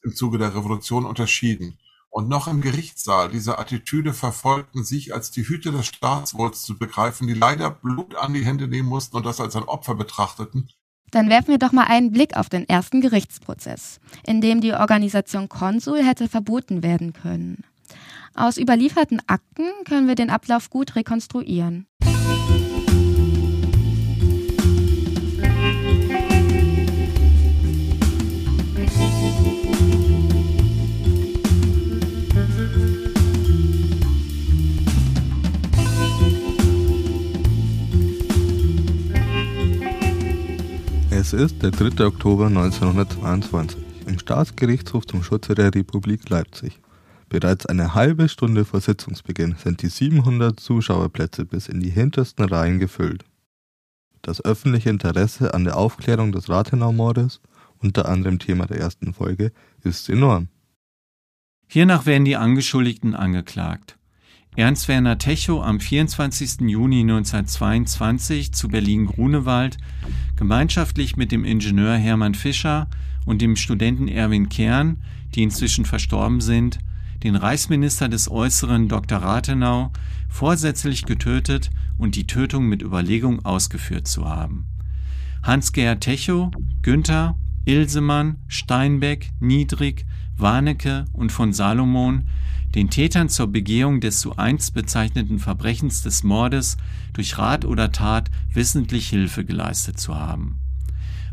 im 0.03 0.13
Zuge 0.13 0.37
der 0.37 0.53
Revolution 0.53 1.05
unterschieden 1.07 1.79
und 2.09 2.27
noch 2.27 2.47
im 2.47 2.61
Gerichtssaal 2.61 3.29
diese 3.29 3.59
Attitüde 3.59 4.13
verfolgten, 4.13 4.83
sich 4.83 5.13
als 5.13 5.31
die 5.31 5.47
Hüter 5.47 5.71
des 5.71 5.87
Staatswohls 5.87 6.63
zu 6.63 6.77
begreifen, 6.77 7.27
die 7.27 7.33
leider 7.33 7.69
Blut 7.69 8.15
an 8.15 8.33
die 8.33 8.45
Hände 8.45 8.67
nehmen 8.67 8.89
mussten 8.89 9.17
und 9.17 9.25
das 9.25 9.39
als 9.39 9.55
ein 9.55 9.63
Opfer 9.63 9.95
betrachteten. 9.95 10.69
Dann 11.11 11.29
werfen 11.29 11.49
wir 11.49 11.57
doch 11.57 11.71
mal 11.71 11.85
einen 11.85 12.11
Blick 12.11 12.37
auf 12.37 12.49
den 12.49 12.67
ersten 12.67 13.01
Gerichtsprozess, 13.01 13.99
in 14.25 14.41
dem 14.41 14.61
die 14.61 14.73
Organisation 14.73 15.49
Konsul 15.49 16.03
hätte 16.03 16.27
verboten 16.27 16.83
werden 16.83 17.13
können. 17.13 17.63
Aus 18.35 18.57
überlieferten 18.57 19.21
Akten 19.27 19.65
können 19.85 20.07
wir 20.07 20.15
den 20.15 20.29
Ablauf 20.29 20.69
gut 20.69 20.95
rekonstruieren. 20.95 21.88
Es 41.31 41.33
ist 41.33 41.61
der 41.61 41.69
3. 41.69 42.07
Oktober 42.07 42.47
1922 42.47 43.79
im 44.07 44.17
Staatsgerichtshof 44.17 45.05
zum 45.05 45.21
Schutze 45.21 45.53
der 45.53 45.75
Republik 45.75 46.27
Leipzig. 46.27 46.79
Bereits 47.29 47.67
eine 47.67 47.93
halbe 47.93 48.27
Stunde 48.29 48.65
vor 48.65 48.81
Sitzungsbeginn 48.81 49.53
sind 49.63 49.83
die 49.83 49.89
700 49.89 50.59
Zuschauerplätze 50.59 51.45
bis 51.45 51.67
in 51.67 51.81
die 51.81 51.91
hintersten 51.91 52.45
Reihen 52.45 52.79
gefüllt. 52.79 53.25
Das 54.23 54.43
öffentliche 54.43 54.89
Interesse 54.89 55.53
an 55.53 55.65
der 55.65 55.77
Aufklärung 55.77 56.31
des 56.31 56.49
Rathenau-Mordes, 56.49 57.41
unter 57.77 58.09
anderem 58.09 58.39
Thema 58.39 58.65
der 58.65 58.79
ersten 58.79 59.13
Folge, 59.13 59.51
ist 59.83 60.09
enorm. 60.09 60.47
Hiernach 61.67 62.07
werden 62.07 62.25
die 62.25 62.37
Angeschuldigten 62.37 63.13
angeklagt. 63.13 63.98
Ernst 64.55 64.87
Werner 64.87 65.19
Techow 65.19 65.63
am 65.63 65.79
24. 65.79 66.61
Juni 66.61 67.01
1922 67.01 68.51
zu 68.51 68.67
Berlin-Grunewald 68.67 69.77
gemeinschaftlich 70.35 71.15
mit 71.15 71.31
dem 71.31 71.45
Ingenieur 71.45 71.95
Hermann 71.95 72.33
Fischer 72.33 72.87
und 73.25 73.41
dem 73.41 73.55
Studenten 73.55 74.07
Erwin 74.07 74.49
Kern, 74.49 74.97
die 75.35 75.43
inzwischen 75.43 75.85
verstorben 75.85 76.41
sind, 76.41 76.79
den 77.23 77.35
Reichsminister 77.35 78.09
des 78.09 78.29
Äußeren 78.29 78.87
Dr. 78.87 79.19
Rathenau 79.19 79.91
vorsätzlich 80.29 81.05
getötet 81.05 81.69
und 81.97 82.15
die 82.15 82.25
Tötung 82.25 82.65
mit 82.65 82.81
Überlegung 82.81 83.45
ausgeführt 83.45 84.07
zu 84.07 84.27
haben. 84.27 84.65
Hans-Gerhard 85.43 86.01
Techow, 86.01 86.51
Günther, 86.81 87.37
Ilsemann, 87.65 88.37
Steinbeck, 88.47 89.29
Niedrig, 89.39 90.05
Warnecke 90.37 91.05
und 91.13 91.31
von 91.31 91.53
Salomon 91.53 92.27
den 92.75 92.89
Tätern 92.89 93.29
zur 93.29 93.47
Begehung 93.47 93.99
des 93.99 94.19
zu 94.19 94.37
einst 94.37 94.73
bezeichneten 94.73 95.39
Verbrechens 95.39 96.01
des 96.01 96.23
Mordes 96.23 96.77
durch 97.13 97.37
Rat 97.37 97.65
oder 97.65 97.91
Tat 97.91 98.29
wissentlich 98.53 99.09
Hilfe 99.09 99.43
geleistet 99.43 99.99
zu 99.99 100.15
haben. 100.15 100.59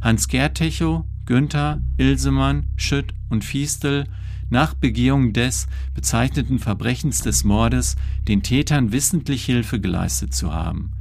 Hans 0.00 0.28
Gerd 0.28 0.57
Techow, 0.57 1.05
Günther, 1.26 1.81
Ilsemann, 1.99 2.66
Schütt 2.76 3.12
und 3.28 3.45
Fiestel 3.45 4.07
nach 4.49 4.75
Begehung 4.75 5.33
des 5.33 5.66
bezeichneten 5.95 6.59
Verbrechens 6.59 7.21
des 7.21 7.45
Mordes 7.45 7.97
den 8.28 8.43
Tätern 8.43 8.93
wissentlich 8.93 9.45
Hilfe 9.45 9.81
geleistet 9.81 10.35
zu 10.35 10.52
haben. 10.52 10.93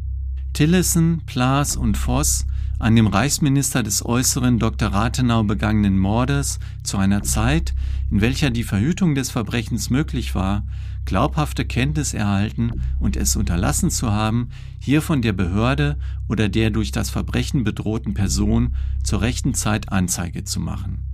Tillessen, 0.53 1.21
Plaas 1.25 1.75
und 1.75 1.97
Voss 1.97 2.45
an 2.79 2.95
dem 2.95 3.07
Reichsminister 3.07 3.83
des 3.83 4.05
Äußeren 4.05 4.59
Dr. 4.59 4.89
Rathenau 4.89 5.43
begangenen 5.43 5.97
Mordes 5.97 6.59
zu 6.83 6.97
einer 6.97 7.23
Zeit, 7.23 7.73
in 8.11 8.21
welcher 8.21 8.49
die 8.49 8.63
Verhütung 8.63 9.15
des 9.15 9.31
Verbrechens 9.31 9.89
möglich 9.89 10.35
war, 10.35 10.63
glaubhafte 11.05 11.65
Kenntnis 11.65 12.13
erhalten 12.13 12.81
und 12.99 13.15
es 13.15 13.35
unterlassen 13.35 13.89
zu 13.89 14.11
haben, 14.11 14.49
hier 14.79 15.01
von 15.01 15.21
der 15.21 15.33
Behörde 15.33 15.97
oder 16.27 16.49
der 16.49 16.69
durch 16.69 16.91
das 16.91 17.09
Verbrechen 17.09 17.63
bedrohten 17.63 18.13
Person 18.13 18.75
zur 19.03 19.21
rechten 19.21 19.53
Zeit 19.53 19.91
Anzeige 19.91 20.43
zu 20.43 20.59
machen. 20.59 21.05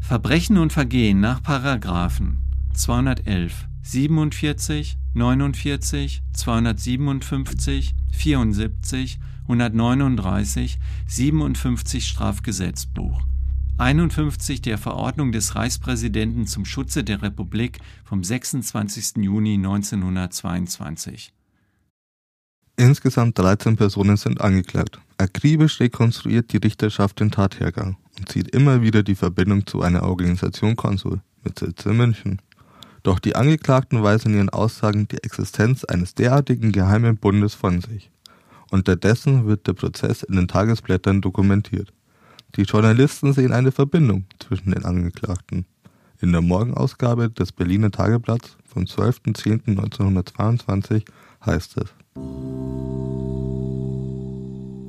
Verbrechen 0.00 0.58
und 0.58 0.72
Vergehen 0.72 1.20
nach 1.20 1.42
Paragraphen 1.42 2.38
211, 2.74 3.66
47, 3.82 4.98
49, 5.14 6.22
257, 6.32 7.94
74 8.10 9.18
139 9.48 10.78
57 11.06 12.06
Strafgesetzbuch 12.06 13.22
51 13.78 14.62
der 14.62 14.78
Verordnung 14.78 15.32
des 15.32 15.56
Reichspräsidenten 15.56 16.46
zum 16.46 16.64
Schutze 16.64 17.02
der 17.02 17.22
Republik 17.22 17.78
vom 18.04 18.22
26. 18.22 19.16
Juni 19.16 19.54
1922. 19.54 21.32
Insgesamt 22.76 23.38
13 23.38 23.76
Personen 23.76 24.16
sind 24.16 24.40
angeklagt. 24.40 25.00
Akribisch 25.18 25.80
rekonstruiert 25.80 26.52
die 26.52 26.58
Richterschaft 26.58 27.20
den 27.20 27.30
Tathergang 27.30 27.96
und 28.18 28.28
zieht 28.28 28.54
immer 28.54 28.82
wieder 28.82 29.02
die 29.02 29.14
Verbindung 29.14 29.66
zu 29.66 29.82
einer 29.82 30.04
Organisation 30.04 30.76
Konsul 30.76 31.20
mit 31.42 31.58
Sitz 31.58 31.84
in 31.84 31.96
München. 31.96 32.40
Doch 33.02 33.18
die 33.18 33.34
Angeklagten 33.34 34.02
weisen 34.02 34.32
in 34.32 34.38
ihren 34.38 34.50
Aussagen 34.50 35.08
die 35.08 35.22
Existenz 35.24 35.84
eines 35.84 36.14
derartigen 36.14 36.72
geheimen 36.72 37.16
Bundes 37.16 37.54
von 37.54 37.80
sich. 37.80 38.10
Unterdessen 38.72 39.46
wird 39.46 39.66
der 39.66 39.74
Prozess 39.74 40.22
in 40.22 40.34
den 40.34 40.48
Tagesblättern 40.48 41.20
dokumentiert. 41.20 41.92
Die 42.56 42.62
Journalisten 42.62 43.34
sehen 43.34 43.52
eine 43.52 43.70
Verbindung 43.70 44.24
zwischen 44.38 44.70
den 44.70 44.86
Angeklagten. 44.86 45.66
In 46.22 46.32
der 46.32 46.40
Morgenausgabe 46.40 47.28
des 47.28 47.52
Berliner 47.52 47.90
Tageblatts 47.90 48.56
vom 48.64 48.84
12.10.1922 48.84 51.04
heißt 51.44 51.76
es 51.76 51.92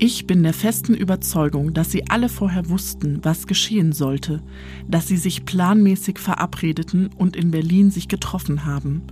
ich 0.05 0.27
bin 0.27 0.43
der 0.43 0.53
festen 0.53 0.95
Überzeugung, 0.95 1.73
dass 1.73 1.89
Sie 1.89 2.09
alle 2.09 2.27
vorher 2.27 2.67
wussten, 2.67 3.19
was 3.23 3.47
geschehen 3.47 3.93
sollte, 3.93 4.43
dass 4.85 5.07
Sie 5.07 5.15
sich 5.15 5.45
planmäßig 5.45 6.19
verabredeten 6.19 7.07
und 7.15 7.37
in 7.37 7.51
Berlin 7.51 7.89
sich 7.89 8.09
getroffen 8.09 8.65
haben. 8.65 9.03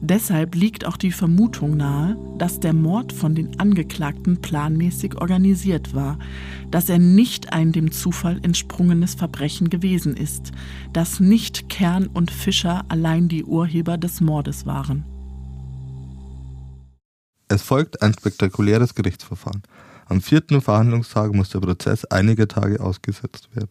Deshalb 0.00 0.54
liegt 0.54 0.86
auch 0.86 0.98
die 0.98 1.10
Vermutung 1.10 1.76
nahe, 1.76 2.16
dass 2.38 2.60
der 2.60 2.74
Mord 2.74 3.12
von 3.12 3.34
den 3.34 3.58
Angeklagten 3.58 4.40
planmäßig 4.40 5.16
organisiert 5.16 5.96
war, 5.96 6.16
dass 6.70 6.88
er 6.88 7.00
nicht 7.00 7.52
ein 7.52 7.72
dem 7.72 7.90
Zufall 7.90 8.38
entsprungenes 8.44 9.16
Verbrechen 9.16 9.68
gewesen 9.68 10.16
ist, 10.16 10.52
dass 10.92 11.18
nicht 11.18 11.68
Kern 11.68 12.06
und 12.06 12.30
Fischer 12.30 12.84
allein 12.86 13.26
die 13.26 13.42
Urheber 13.42 13.98
des 13.98 14.20
Mordes 14.20 14.64
waren. 14.64 15.04
Es 17.48 17.62
folgt 17.62 18.02
ein 18.02 18.12
spektakuläres 18.12 18.94
Gerichtsverfahren. 18.94 19.62
Am 20.06 20.20
vierten 20.20 20.60
Verhandlungstag 20.60 21.34
muss 21.34 21.50
der 21.50 21.60
Prozess 21.60 22.04
einige 22.06 22.46
Tage 22.48 22.80
ausgesetzt 22.80 23.48
werden. 23.54 23.70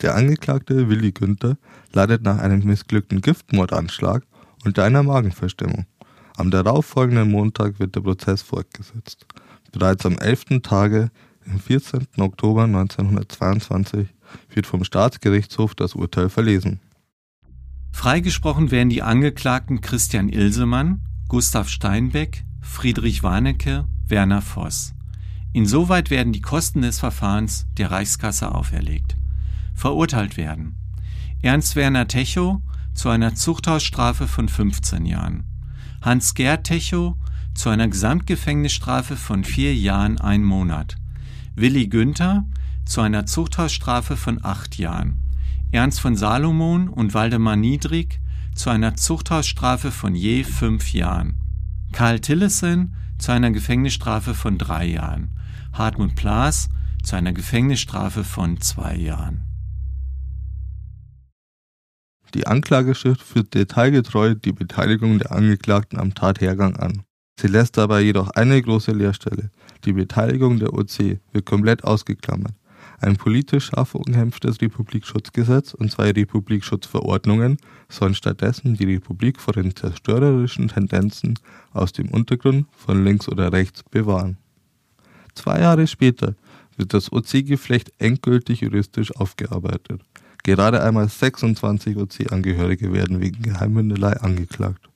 Der 0.00 0.14
Angeklagte 0.14 0.88
Willi 0.88 1.12
Günther 1.12 1.56
leidet 1.92 2.22
nach 2.22 2.38
einem 2.38 2.64
missglückten 2.64 3.20
Giftmordanschlag 3.20 4.24
unter 4.64 4.84
einer 4.84 5.02
Magenverstimmung. 5.02 5.86
Am 6.36 6.50
darauffolgenden 6.50 7.30
Montag 7.30 7.78
wird 7.78 7.94
der 7.94 8.00
Prozess 8.00 8.42
fortgesetzt. 8.42 9.26
Bereits 9.72 10.06
am 10.06 10.18
elften 10.18 10.62
Tage, 10.62 11.10
am 11.50 11.58
14. 11.58 12.06
Oktober 12.18 12.64
1922, 12.64 14.08
wird 14.50 14.66
vom 14.66 14.84
Staatsgerichtshof 14.84 15.74
das 15.74 15.94
Urteil 15.94 16.28
verlesen. 16.28 16.80
Freigesprochen 17.92 18.70
werden 18.70 18.90
die 18.90 19.02
Angeklagten 19.02 19.80
Christian 19.80 20.28
Ilsemann, 20.28 21.02
Gustav 21.28 21.68
Steinbeck, 21.68 22.44
Friedrich 22.60 23.22
Warnecke, 23.22 23.86
Werner 24.08 24.42
Voss. 24.42 24.93
Insoweit 25.54 26.10
werden 26.10 26.32
die 26.32 26.40
Kosten 26.40 26.82
des 26.82 26.98
Verfahrens 26.98 27.68
der 27.76 27.92
Reichskasse 27.92 28.52
auferlegt. 28.52 29.16
Verurteilt 29.72 30.36
werden. 30.36 30.74
Ernst 31.42 31.76
Werner 31.76 32.08
Techow 32.08 32.60
zu 32.92 33.08
einer 33.08 33.36
Zuchthausstrafe 33.36 34.26
von 34.26 34.48
15 34.48 35.06
Jahren, 35.06 35.44
Hans-Gerd 36.02 36.64
Techow 36.64 37.14
zu 37.54 37.68
einer 37.68 37.86
Gesamtgefängnisstrafe 37.86 39.14
von 39.14 39.44
vier 39.44 39.76
Jahren 39.76 40.20
ein 40.20 40.42
Monat, 40.42 40.96
Willi 41.54 41.86
Günther 41.86 42.44
zu 42.84 43.00
einer 43.00 43.24
Zuchthausstrafe 43.24 44.16
von 44.16 44.44
acht 44.44 44.76
Jahren, 44.76 45.22
Ernst 45.70 46.00
von 46.00 46.16
Salomon 46.16 46.88
und 46.88 47.14
Waldemar 47.14 47.54
Niedrig 47.54 48.20
zu 48.56 48.70
einer 48.70 48.96
Zuchthausstrafe 48.96 49.92
von 49.92 50.16
je 50.16 50.42
fünf 50.42 50.92
Jahren, 50.92 51.36
Karl 51.92 52.18
Tillesen 52.18 52.96
zu 53.18 53.30
einer 53.30 53.52
Gefängnisstrafe 53.52 54.34
von 54.34 54.58
drei 54.58 54.86
Jahren 54.86 55.33
Hartmut 55.74 56.14
Plaas 56.14 56.68
zu 57.02 57.16
einer 57.16 57.32
Gefängnisstrafe 57.32 58.22
von 58.22 58.60
zwei 58.60 58.94
Jahren. 58.94 59.42
Die 62.34 62.46
Anklageschrift 62.46 63.22
führt 63.22 63.54
detailgetreu 63.54 64.34
die 64.34 64.52
Beteiligung 64.52 65.18
der 65.18 65.32
Angeklagten 65.32 65.98
am 65.98 66.14
Tathergang 66.14 66.76
an. 66.76 67.02
Sie 67.38 67.48
lässt 67.48 67.76
dabei 67.76 68.02
jedoch 68.02 68.30
eine 68.30 68.60
große 68.62 68.92
Leerstelle. 68.92 69.50
Die 69.84 69.92
Beteiligung 69.92 70.58
der 70.60 70.72
OC 70.72 71.18
wird 71.32 71.44
komplett 71.46 71.82
ausgeklammert. 71.84 72.54
Ein 73.00 73.16
politisch 73.16 73.66
scharf 73.66 73.94
umkämpftes 73.94 74.60
Republikschutzgesetz 74.60 75.74
und 75.74 75.90
zwei 75.90 76.10
Republikschutzverordnungen 76.10 77.56
sollen 77.88 78.14
stattdessen 78.14 78.74
die 78.74 78.94
Republik 78.94 79.40
vor 79.40 79.54
den 79.54 79.74
zerstörerischen 79.74 80.68
Tendenzen 80.68 81.38
aus 81.72 81.92
dem 81.92 82.08
Untergrund 82.10 82.66
von 82.72 83.04
links 83.04 83.28
oder 83.28 83.52
rechts 83.52 83.82
bewahren. 83.82 84.38
Zwei 85.34 85.60
Jahre 85.60 85.86
später 85.86 86.34
wird 86.76 86.94
das 86.94 87.12
OC-Geflecht 87.12 87.92
endgültig 87.98 88.60
juristisch 88.60 89.14
aufgearbeitet. 89.16 90.00
Gerade 90.42 90.82
einmal 90.82 91.08
26 91.08 91.96
OC-Angehörige 91.96 92.92
werden 92.92 93.20
wegen 93.20 93.42
Geheimbündelei 93.42 94.12
angeklagt. 94.20 94.90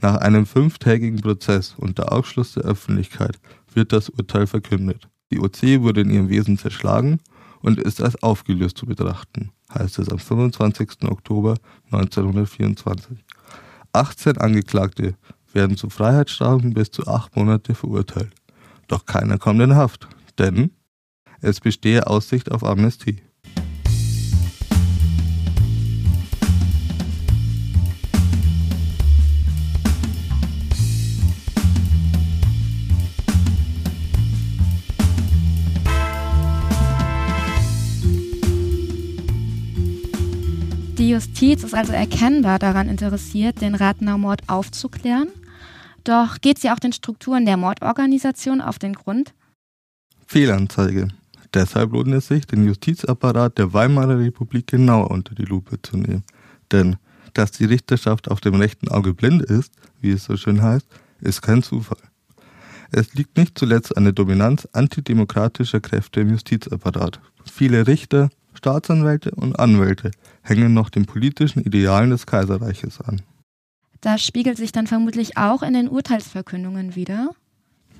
Nach 0.00 0.16
einem 0.16 0.46
fünftägigen 0.46 1.20
Prozess 1.20 1.74
unter 1.76 2.12
Ausschluss 2.12 2.54
der 2.54 2.64
Öffentlichkeit 2.64 3.38
wird 3.74 3.92
das 3.92 4.08
Urteil 4.08 4.46
verkündet. 4.46 5.08
Die 5.30 5.38
OC 5.38 5.82
wurde 5.82 6.00
in 6.00 6.10
ihrem 6.10 6.28
Wesen 6.30 6.56
zerschlagen 6.56 7.20
und 7.60 7.78
ist 7.78 8.00
als 8.00 8.22
aufgelöst 8.22 8.78
zu 8.78 8.86
betrachten, 8.86 9.50
heißt 9.74 9.98
es 9.98 10.08
am 10.08 10.18
25. 10.18 11.02
Oktober 11.04 11.56
1924. 11.90 13.18
18 13.92 14.38
Angeklagte 14.38 15.14
werden 15.52 15.76
zu 15.76 15.90
Freiheitsstrafen 15.90 16.72
bis 16.72 16.90
zu 16.90 17.06
acht 17.06 17.36
Monate 17.36 17.74
verurteilt. 17.74 18.32
Doch 18.90 19.06
keiner 19.06 19.38
kommt 19.38 19.60
in 19.60 19.76
Haft, 19.76 20.08
denn 20.36 20.72
es 21.40 21.60
bestehe 21.60 22.08
Aussicht 22.08 22.50
auf 22.50 22.64
Amnestie. 22.64 23.22
Die 40.98 41.10
Justiz 41.10 41.62
ist 41.62 41.74
also 41.74 41.92
erkennbar 41.92 42.58
daran 42.58 42.88
interessiert, 42.88 43.60
den 43.60 43.76
Rathenau-Mord 43.76 44.48
aufzuklären 44.48 45.28
doch 46.04 46.40
geht 46.40 46.58
sie 46.58 46.70
auch 46.70 46.78
den 46.78 46.92
Strukturen 46.92 47.46
der 47.46 47.56
Mordorganisation 47.56 48.60
auf 48.60 48.78
den 48.78 48.94
Grund? 48.94 49.34
Fehlanzeige. 50.26 51.08
Deshalb 51.52 51.92
lohnt 51.92 52.14
es 52.14 52.28
sich, 52.28 52.46
den 52.46 52.64
Justizapparat 52.64 53.58
der 53.58 53.72
Weimarer 53.72 54.18
Republik 54.18 54.68
genauer 54.68 55.10
unter 55.10 55.34
die 55.34 55.44
Lupe 55.44 55.82
zu 55.82 55.96
nehmen. 55.96 56.24
Denn 56.70 56.96
dass 57.34 57.52
die 57.52 57.64
Richterschaft 57.64 58.30
auf 58.30 58.40
dem 58.40 58.54
rechten 58.54 58.88
Auge 58.88 59.14
blind 59.14 59.42
ist, 59.42 59.72
wie 60.00 60.10
es 60.10 60.24
so 60.24 60.36
schön 60.36 60.62
heißt, 60.62 60.86
ist 61.20 61.42
kein 61.42 61.62
Zufall. 61.62 61.98
Es 62.92 63.14
liegt 63.14 63.36
nicht 63.36 63.56
zuletzt 63.56 63.96
an 63.96 64.04
der 64.04 64.12
Dominanz 64.12 64.66
antidemokratischer 64.72 65.80
Kräfte 65.80 66.20
im 66.20 66.30
Justizapparat. 66.30 67.20
Viele 67.50 67.86
Richter, 67.86 68.30
Staatsanwälte 68.54 69.30
und 69.30 69.58
Anwälte 69.58 70.10
hängen 70.42 70.74
noch 70.74 70.90
den 70.90 71.06
politischen 71.06 71.62
Idealen 71.62 72.10
des 72.10 72.26
Kaiserreiches 72.26 73.00
an. 73.00 73.22
Das 74.00 74.22
spiegelt 74.22 74.56
sich 74.56 74.72
dann 74.72 74.86
vermutlich 74.86 75.36
auch 75.36 75.62
in 75.62 75.74
den 75.74 75.88
Urteilsverkündungen 75.88 76.94
wieder. 76.94 77.30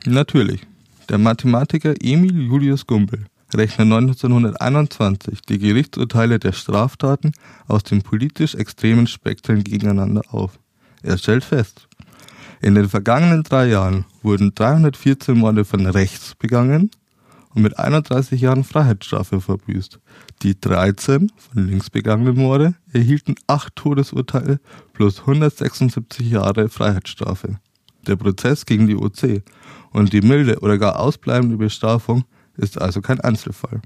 Natürlich. 0.07 0.67
Der 1.09 1.19
Mathematiker 1.19 1.95
Emil 2.01 2.47
Julius 2.47 2.87
Gumbel 2.87 3.27
rechnen 3.53 3.93
1921 3.93 5.43
die 5.43 5.59
Gerichtsurteile 5.59 6.39
der 6.39 6.53
Straftaten 6.53 7.33
aus 7.67 7.83
den 7.83 8.03
politisch 8.03 8.55
extremen 8.55 9.07
Spektren 9.07 9.65
gegeneinander 9.65 10.23
auf. 10.31 10.59
Er 11.03 11.19
stellt 11.19 11.45
fest, 11.45 11.89
in 12.63 12.75
den 12.75 12.89
vergangenen 12.89 13.43
drei 13.43 13.69
Jahren 13.69 14.05
wurden 14.23 14.55
314 14.55 15.37
Morde 15.37 15.65
von 15.65 15.87
rechts 15.87 16.35
begangen 16.35 16.91
und 17.55 17.63
mit 17.63 17.79
31 17.79 18.41
Jahren 18.41 18.65
Freiheitsstrafe 18.65 19.41
verbüßt. 19.41 19.99
Die 20.43 20.59
13 20.59 21.31
von 21.37 21.67
links 21.67 21.91
begangenen 21.91 22.37
Morde 22.37 22.75
erhielten 22.93 23.35
acht 23.47 23.77
Todesurteile 23.77 24.59
plus 24.95 25.21
176 25.21 26.31
Jahre 26.31 26.71
Freiheitsstrafe. 26.71 27.59
Der 28.07 28.17
Prozess 28.17 28.65
gegen 28.65 28.87
die 28.87 28.97
OC 28.97 29.43
und 29.91 30.15
die 30.15 30.23
milde 30.23 30.61
oder 30.61 30.79
gar 30.79 30.99
ausbleibende 30.99 31.59
Bestrafung 31.59 32.25
ist 32.57 32.81
also 32.81 33.03
kein 33.03 33.21
Einzelfall. 33.21 33.83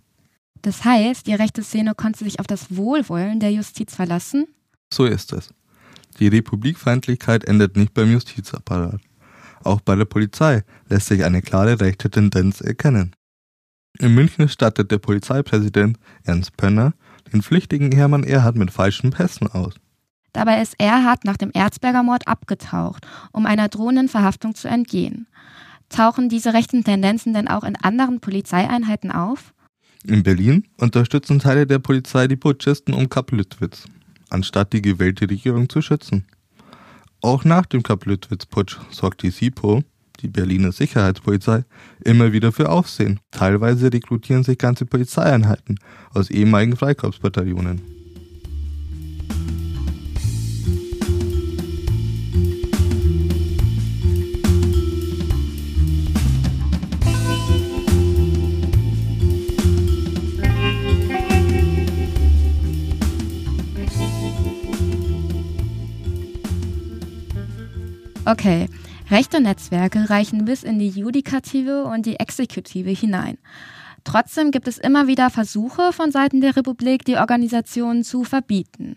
Das 0.63 0.85
heißt, 0.85 1.27
die 1.27 1.35
rechte 1.35 1.65
Szene 1.65 1.95
konnte 1.97 2.23
sich 2.23 2.39
auf 2.39 2.47
das 2.47 2.77
Wohlwollen 2.77 3.41
der 3.41 3.53
Justiz 3.53 3.95
verlassen? 3.95 4.47
So 4.93 5.05
ist 5.07 5.33
es. 5.33 5.53
Die 6.21 6.29
Republikfeindlichkeit 6.29 7.45
endet 7.45 7.77
nicht 7.77 7.93
beim 7.95 8.13
Justizapparat. 8.13 9.01
Auch 9.65 9.81
bei 9.81 9.97
der 9.97 10.05
Polizei 10.05 10.63
lässt 10.89 11.09
sich 11.09 11.25
eine 11.25 11.43
klare 11.43 11.81
rechte 11.81 12.09
Tendenz 12.11 12.61
erkennen. 12.61 13.17
In 13.99 14.15
München 14.15 14.49
stattet 14.49 14.91
der 14.91 14.99
Polizeipräsident 14.99 15.99
Ernst 16.25 16.57
Pönner 16.57 16.95
den 17.33 17.43
flüchtigen 17.43 17.93
Hermann 17.93 18.25
Erhard 18.25 18.57
mit 18.57 18.71
falschen 18.71 19.11
Pässen 19.11 19.47
aus. 19.49 19.75
Dabei 20.33 20.61
ist 20.61 20.75
Erhard 20.79 21.25
nach 21.25 21.37
dem 21.37 21.51
Erzberger 21.55 22.03
Mord 22.03 22.27
abgetaucht, 22.27 23.07
um 23.33 23.47
einer 23.47 23.69
drohenden 23.69 24.09
Verhaftung 24.09 24.55
zu 24.55 24.69
entgehen. 24.69 25.29
Tauchen 25.89 26.29
diese 26.29 26.55
rechten 26.55 26.83
Tendenzen 26.83 27.35
denn 27.35 27.47
auch 27.47 27.63
in 27.63 27.77
anderen 27.77 28.21
Polizeieinheiten 28.21 29.13
auf? 29.13 29.55
In 30.05 30.25
Berlin 30.25 30.67
unterstützen 30.77 31.39
Teile 31.39 31.67
der 31.67 31.79
Polizei 31.79 32.27
die 32.27 32.37
Putschisten 32.37 32.95
um 32.95 33.09
Kapp-Lüttwitz, 33.09 33.85
anstatt 34.29 34.73
die 34.73 34.83
gewählte 34.83 35.31
Regierung 35.31 35.69
zu 35.69 35.81
schützen. 35.81 36.27
Auch 37.23 37.45
nach 37.45 37.67
dem 37.67 37.83
Kapp-Lüttwitz-Putsch 37.83 38.79
sorgt 38.91 39.23
die 39.23 39.31
SIPO, 39.31 39.83
die 40.21 40.29
Berliner 40.29 40.73
Sicherheitspolizei, 40.73 41.65
immer 42.05 42.33
wieder 42.33 42.53
für 42.53 42.69
Aufsehen. 42.69 43.21
Teilweise 43.31 43.93
rekrutieren 43.93 44.45
sich 44.45 44.59
ganze 44.59 44.87
Polizeieinheiten 44.87 45.79
aus 46.13 46.31
ehemaligen 46.31 46.77
Freikorpsbataillonen. 46.77 47.95
Okay, 68.27 68.69
rechte 69.15 69.41
Netzwerke 69.41 70.11
reichen 70.11 70.45
bis 70.45 70.65
in 70.65 70.81
die 70.81 70.89
Judikative 70.89 71.85
und 71.85 72.05
die 72.05 72.19
Exekutive 72.19 72.91
hinein. 72.91 73.39
Trotzdem 74.03 74.51
gibt 74.51 74.67
es 74.67 74.77
immer 74.77 75.07
wieder 75.07 75.31
Versuche 75.31 75.93
von 75.93 76.11
Seiten 76.11 76.41
der 76.41 76.57
Republik, 76.57 77.05
die 77.05 77.17
Organisationen 77.17 78.03
zu 78.03 78.25
verbieten. 78.25 78.97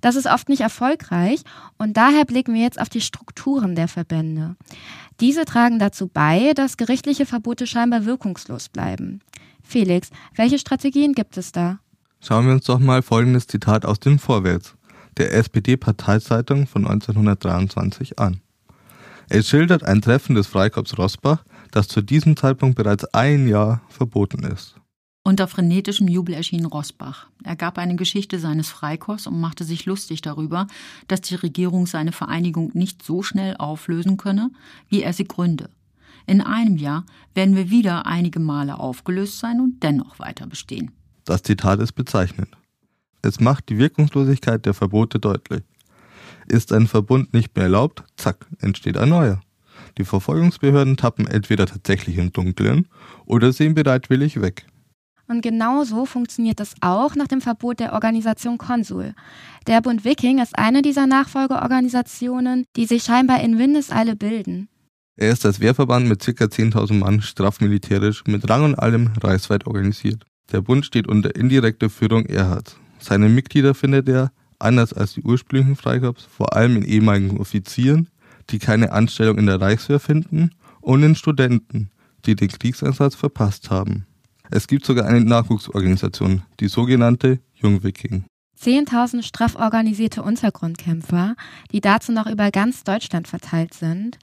Das 0.00 0.14
ist 0.14 0.26
oft 0.26 0.48
nicht 0.48 0.60
erfolgreich 0.60 1.40
und 1.76 1.96
daher 1.96 2.24
blicken 2.24 2.54
wir 2.54 2.62
jetzt 2.62 2.80
auf 2.80 2.88
die 2.88 3.00
Strukturen 3.00 3.74
der 3.74 3.88
Verbände. 3.88 4.54
Diese 5.18 5.44
tragen 5.44 5.80
dazu 5.80 6.06
bei, 6.06 6.52
dass 6.54 6.76
gerichtliche 6.76 7.26
Verbote 7.26 7.66
scheinbar 7.66 8.04
wirkungslos 8.04 8.68
bleiben. 8.68 9.22
Felix, 9.64 10.10
welche 10.36 10.60
Strategien 10.60 11.14
gibt 11.14 11.36
es 11.36 11.50
da? 11.50 11.80
Schauen 12.20 12.46
wir 12.46 12.52
uns 12.52 12.64
doch 12.64 12.78
mal 12.78 13.02
folgendes 13.02 13.48
Zitat 13.48 13.84
aus 13.84 13.98
dem 13.98 14.20
Vorwärts 14.20 14.76
der 15.16 15.34
SPD-Parteizeitung 15.34 16.68
von 16.68 16.86
1923 16.86 18.20
an. 18.20 18.40
Es 19.30 19.48
schildert 19.48 19.84
ein 19.84 20.00
Treffen 20.00 20.34
des 20.34 20.46
Freikorps 20.46 20.96
Rossbach, 20.96 21.44
das 21.70 21.86
zu 21.88 22.00
diesem 22.00 22.36
Zeitpunkt 22.36 22.76
bereits 22.76 23.04
ein 23.12 23.46
Jahr 23.46 23.82
verboten 23.88 24.44
ist. 24.44 24.76
Unter 25.22 25.46
frenetischem 25.46 26.08
Jubel 26.08 26.34
erschien 26.34 26.64
Rossbach. 26.64 27.26
Er 27.44 27.54
gab 27.54 27.76
eine 27.76 27.96
Geschichte 27.96 28.38
seines 28.38 28.70
Freikorps 28.70 29.26
und 29.26 29.38
machte 29.38 29.64
sich 29.64 29.84
lustig 29.84 30.22
darüber, 30.22 30.66
dass 31.08 31.20
die 31.20 31.34
Regierung 31.34 31.86
seine 31.86 32.12
Vereinigung 32.12 32.70
nicht 32.72 33.02
so 33.02 33.22
schnell 33.22 33.54
auflösen 33.58 34.16
könne, 34.16 34.50
wie 34.88 35.02
er 35.02 35.12
sie 35.12 35.28
gründe. 35.28 35.68
In 36.26 36.40
einem 36.40 36.78
Jahr 36.78 37.04
werden 37.34 37.56
wir 37.56 37.68
wieder 37.68 38.06
einige 38.06 38.40
Male 38.40 38.80
aufgelöst 38.80 39.38
sein 39.38 39.60
und 39.60 39.82
dennoch 39.82 40.18
weiter 40.18 40.46
bestehen. 40.46 40.92
Das 41.26 41.42
Zitat 41.42 41.80
ist 41.80 41.92
bezeichnend. 41.92 42.48
Es 43.20 43.40
macht 43.40 43.68
die 43.68 43.76
Wirkungslosigkeit 43.76 44.64
der 44.64 44.72
Verbote 44.72 45.18
deutlich. 45.18 45.64
Ist 46.48 46.72
ein 46.72 46.86
Verbund 46.86 47.34
nicht 47.34 47.54
mehr 47.56 47.64
erlaubt, 47.64 48.04
zack, 48.16 48.46
entsteht 48.60 48.96
ein 48.96 49.10
neuer. 49.10 49.40
Die 49.98 50.04
Verfolgungsbehörden 50.04 50.96
tappen 50.96 51.26
entweder 51.26 51.66
tatsächlich 51.66 52.16
im 52.16 52.32
Dunkeln 52.32 52.88
oder 53.26 53.52
sehen 53.52 53.74
bereitwillig 53.74 54.40
weg. 54.40 54.66
Und 55.26 55.42
genau 55.42 55.84
so 55.84 56.06
funktioniert 56.06 56.58
es 56.58 56.74
auch 56.80 57.14
nach 57.14 57.28
dem 57.28 57.42
Verbot 57.42 57.80
der 57.80 57.92
Organisation 57.92 58.56
Konsul. 58.56 59.14
Der 59.66 59.82
Bund 59.82 60.06
Viking 60.06 60.38
ist 60.38 60.58
eine 60.58 60.80
dieser 60.80 61.06
Nachfolgeorganisationen, 61.06 62.64
die 62.76 62.86
sich 62.86 63.02
scheinbar 63.02 63.42
in 63.42 63.58
Windeseile 63.58 64.16
bilden. 64.16 64.68
Er 65.16 65.30
ist 65.30 65.44
als 65.44 65.60
Wehrverband 65.60 66.08
mit 66.08 66.20
ca. 66.20 66.44
10.000 66.44 66.94
Mann 66.94 67.20
strafmilitärisch 67.20 68.24
mit 68.26 68.48
Rang 68.48 68.64
und 68.64 68.76
allem 68.76 69.10
reichsweit 69.20 69.66
organisiert. 69.66 70.24
Der 70.50 70.62
Bund 70.62 70.86
steht 70.86 71.06
unter 71.06 71.36
indirekter 71.36 71.90
Führung 71.90 72.24
Erhards. 72.24 72.78
Seine 72.98 73.28
Mitglieder 73.28 73.74
findet 73.74 74.08
er, 74.08 74.32
anders 74.58 74.92
als 74.92 75.14
die 75.14 75.22
ursprünglichen 75.22 75.76
Freikorps, 75.76 76.24
vor 76.24 76.54
allem 76.54 76.76
in 76.76 76.84
ehemaligen 76.84 77.38
Offizieren, 77.38 78.08
die 78.50 78.58
keine 78.58 78.92
Anstellung 78.92 79.38
in 79.38 79.46
der 79.46 79.60
Reichswehr 79.60 80.00
finden, 80.00 80.50
und 80.80 81.02
in 81.02 81.14
Studenten, 81.14 81.90
die 82.24 82.34
den 82.34 82.48
Kriegseinsatz 82.48 83.14
verpasst 83.14 83.70
haben. 83.70 84.06
Es 84.50 84.66
gibt 84.66 84.86
sogar 84.86 85.06
eine 85.06 85.20
Nachwuchsorganisation, 85.20 86.42
die 86.60 86.68
sogenannte 86.68 87.40
Jungviking. 87.54 88.24
10.000 88.60 89.22
straff 89.22 89.54
organisierte 89.54 90.22
Untergrundkämpfer, 90.22 91.36
die 91.72 91.80
dazu 91.80 92.12
noch 92.12 92.26
über 92.26 92.50
ganz 92.50 92.82
Deutschland 92.82 93.28
verteilt 93.28 93.74
sind. 93.74 94.18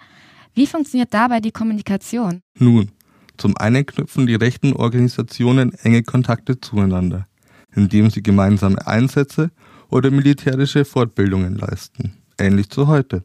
Wie 0.54 0.67
funktioniert 0.67 1.13
dabei 1.13 1.39
die 1.39 1.52
Kommunikation? 1.52 2.41
Nun, 2.58 2.91
zum 3.38 3.56
einen 3.58 3.86
knüpfen 3.86 4.28
die 4.28 4.36
rechten 4.36 4.74
Organisationen 4.74 5.74
enge 5.74 6.04
Kontakte 6.04 6.60
zueinander, 6.60 7.28
indem 7.76 8.10
sie 8.10 8.24
gemeinsame 8.24 8.86
Einsätze 8.88 9.52
oder 9.89 10.12
militärische 10.12 10.86
Fortbildungen 10.86 11.56
leisten, 11.56 12.13
ähnlich 12.38 12.69
zu 12.69 12.88
heute. 12.88 13.24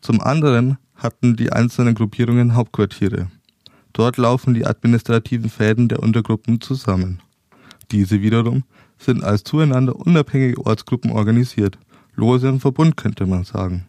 Zum 0.00 0.20
anderen 0.20 0.78
hatten 0.94 1.36
die 1.36 1.52
einzelnen 1.52 1.94
Gruppierungen 1.94 2.54
Hauptquartiere. 2.54 3.28
Dort 3.92 4.16
laufen 4.16 4.54
die 4.54 4.66
administrativen 4.66 5.50
Fäden 5.50 5.88
der 5.88 6.00
Untergruppen 6.00 6.60
zusammen. 6.60 7.20
Diese 7.90 8.22
wiederum 8.22 8.64
sind 8.98 9.22
als 9.22 9.44
zueinander 9.44 9.96
unabhängige 9.96 10.64
Ortsgruppen 10.64 11.10
organisiert, 11.10 11.78
lose 12.14 12.48
im 12.48 12.60
Verbund 12.60 12.96
könnte 12.96 13.26
man 13.26 13.44
sagen. 13.44 13.86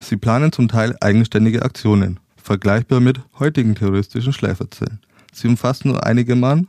Sie 0.00 0.16
planen 0.16 0.52
zum 0.52 0.68
Teil 0.68 0.96
eigenständige 1.00 1.62
Aktionen, 1.62 2.20
vergleichbar 2.36 3.00
mit 3.00 3.20
heutigen 3.38 3.74
terroristischen 3.74 4.32
Schläferzellen. 4.32 5.00
Sie 5.32 5.48
umfassen 5.48 5.88
nur 5.88 6.04
einige 6.04 6.36
Mann, 6.36 6.68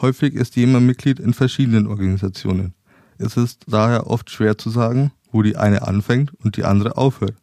häufig 0.00 0.34
ist 0.34 0.56
jemand 0.56 0.86
Mitglied 0.86 1.18
in 1.18 1.32
verschiedenen 1.32 1.86
Organisationen. 1.86 2.74
Es 3.22 3.36
ist 3.36 3.64
daher 3.68 4.08
oft 4.08 4.30
schwer 4.30 4.58
zu 4.58 4.68
sagen, 4.70 5.12
wo 5.30 5.42
die 5.42 5.56
eine 5.56 5.86
anfängt 5.86 6.32
und 6.42 6.56
die 6.56 6.64
andere 6.64 6.96
aufhört. 6.96 7.36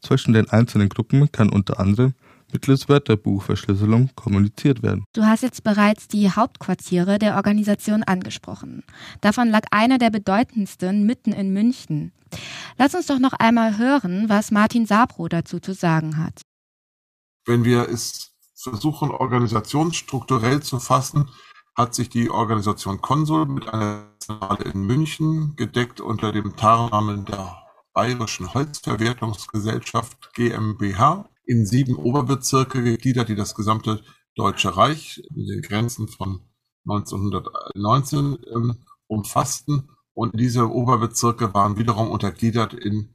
Zwischen 0.00 0.32
den 0.32 0.50
einzelnen 0.50 0.88
Gruppen 0.88 1.30
kann 1.30 1.50
unter 1.50 1.78
anderem 1.78 2.14
mittels 2.52 2.88
Wörterbuchverschlüsselung 2.88 4.10
kommuniziert 4.16 4.82
werden. 4.82 5.04
Du 5.12 5.22
hast 5.22 5.42
jetzt 5.42 5.62
bereits 5.62 6.08
die 6.08 6.30
Hauptquartiere 6.30 7.20
der 7.20 7.36
Organisation 7.36 8.02
angesprochen. 8.02 8.82
Davon 9.20 9.48
lag 9.50 9.66
einer 9.70 9.98
der 9.98 10.10
bedeutendsten 10.10 11.06
mitten 11.06 11.32
in 11.32 11.52
München. 11.52 12.12
Lass 12.76 12.94
uns 12.94 13.06
doch 13.06 13.20
noch 13.20 13.34
einmal 13.34 13.78
hören, 13.78 14.28
was 14.28 14.50
Martin 14.50 14.84
Sabro 14.84 15.28
dazu 15.28 15.60
zu 15.60 15.74
sagen 15.74 16.16
hat. 16.16 16.42
Wenn 17.46 17.64
wir 17.64 17.88
es 17.88 18.32
versuchen, 18.56 19.10
organisationsstrukturell 19.10 20.60
zu 20.60 20.80
fassen, 20.80 21.28
hat 21.74 21.94
sich 21.94 22.08
die 22.08 22.30
Organisation 22.30 23.00
Konsul 23.00 23.46
mit 23.46 23.68
einer 23.68 24.10
Zentrale 24.18 24.64
in 24.64 24.86
München 24.86 25.54
gedeckt 25.56 26.00
unter 26.00 26.32
dem 26.32 26.56
Tarnnamen 26.56 27.24
der 27.24 27.56
Bayerischen 27.92 28.52
Holzverwertungsgesellschaft 28.54 30.32
GmbH 30.34 31.28
in 31.44 31.66
sieben 31.66 31.96
Oberbezirke 31.96 32.82
gegliedert, 32.82 33.28
die 33.28 33.34
das 33.34 33.54
gesamte 33.54 34.02
Deutsche 34.36 34.76
Reich 34.76 35.22
in 35.34 35.46
den 35.46 35.62
Grenzen 35.62 36.08
von 36.08 36.42
1919 36.88 38.38
ähm, 38.54 38.84
umfassten. 39.06 39.90
Und 40.14 40.38
diese 40.38 40.70
Oberbezirke 40.70 41.52
waren 41.54 41.78
wiederum 41.78 42.10
untergliedert 42.10 42.74
in 42.74 43.14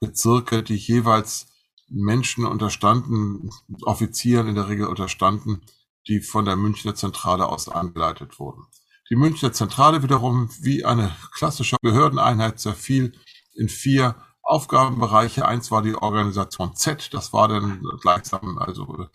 Bezirke, 0.00 0.62
die 0.62 0.76
jeweils 0.76 1.46
Menschen 1.88 2.44
unterstanden, 2.44 3.50
Offizieren 3.82 4.48
in 4.48 4.54
der 4.54 4.68
Regel 4.68 4.86
unterstanden, 4.86 5.62
die 6.08 6.20
von 6.20 6.44
der 6.44 6.56
Münchner 6.56 6.94
Zentrale 6.94 7.48
aus 7.48 7.68
angeleitet 7.68 8.38
wurden. 8.38 8.66
Die 9.10 9.16
Münchner 9.16 9.52
Zentrale 9.52 10.02
wiederum 10.02 10.50
wie 10.60 10.84
eine 10.84 11.14
klassische 11.34 11.76
Behördeneinheit 11.82 12.58
zerfiel 12.58 13.12
in 13.54 13.68
vier 13.68 14.16
Aufgabenbereiche. 14.42 15.46
Eins 15.46 15.70
war 15.70 15.82
die 15.82 15.94
Organisation 15.94 16.74
Z, 16.74 17.12
das 17.12 17.32
war 17.32 17.48
dann 17.48 17.82
gleichsam 18.00 18.58
also 18.58 19.06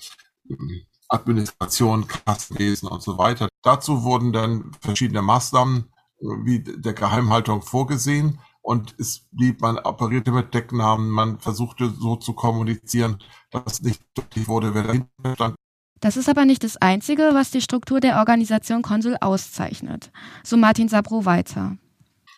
ähm, 0.50 0.86
Administration, 1.10 2.08
Kassenwesen 2.08 2.90
und 2.90 3.02
so 3.02 3.18
weiter. 3.18 3.48
Dazu 3.64 4.04
wurden 4.04 4.34
dann 4.34 4.72
verschiedene 4.82 5.22
Maßnahmen 5.22 5.92
äh, 6.20 6.26
wie 6.44 6.64
der 6.64 6.94
Geheimhaltung 6.94 7.62
vorgesehen 7.62 8.40
und 8.62 8.96
es 9.00 9.26
blieb, 9.32 9.62
man 9.62 9.80
operierte 9.80 10.32
mit 10.32 10.54
Decknamen, 10.54 11.10
man 11.10 11.40
versuchte 11.40 11.90
so 11.90 12.18
zu 12.18 12.34
kommunizieren, 12.34 13.24
dass 13.50 13.82
nicht 13.82 14.02
deutlich 14.14 14.48
wurde, 14.50 14.74
wer 14.74 14.84
dahinter 14.84 15.36
stand. 15.36 15.56
Das 16.00 16.18
ist 16.18 16.30
aber 16.30 16.46
nicht 16.46 16.64
das 16.64 16.78
Einzige, 16.78 17.32
was 17.34 17.52
die 17.52 17.62
Struktur 17.62 18.00
der 18.00 18.18
Organisation 18.18 18.82
Konsul 18.82 19.18
auszeichnet. 19.20 20.12
So 20.44 20.58
Martin 20.58 20.90
Sabro 20.90 21.26
weiter. 21.26 21.78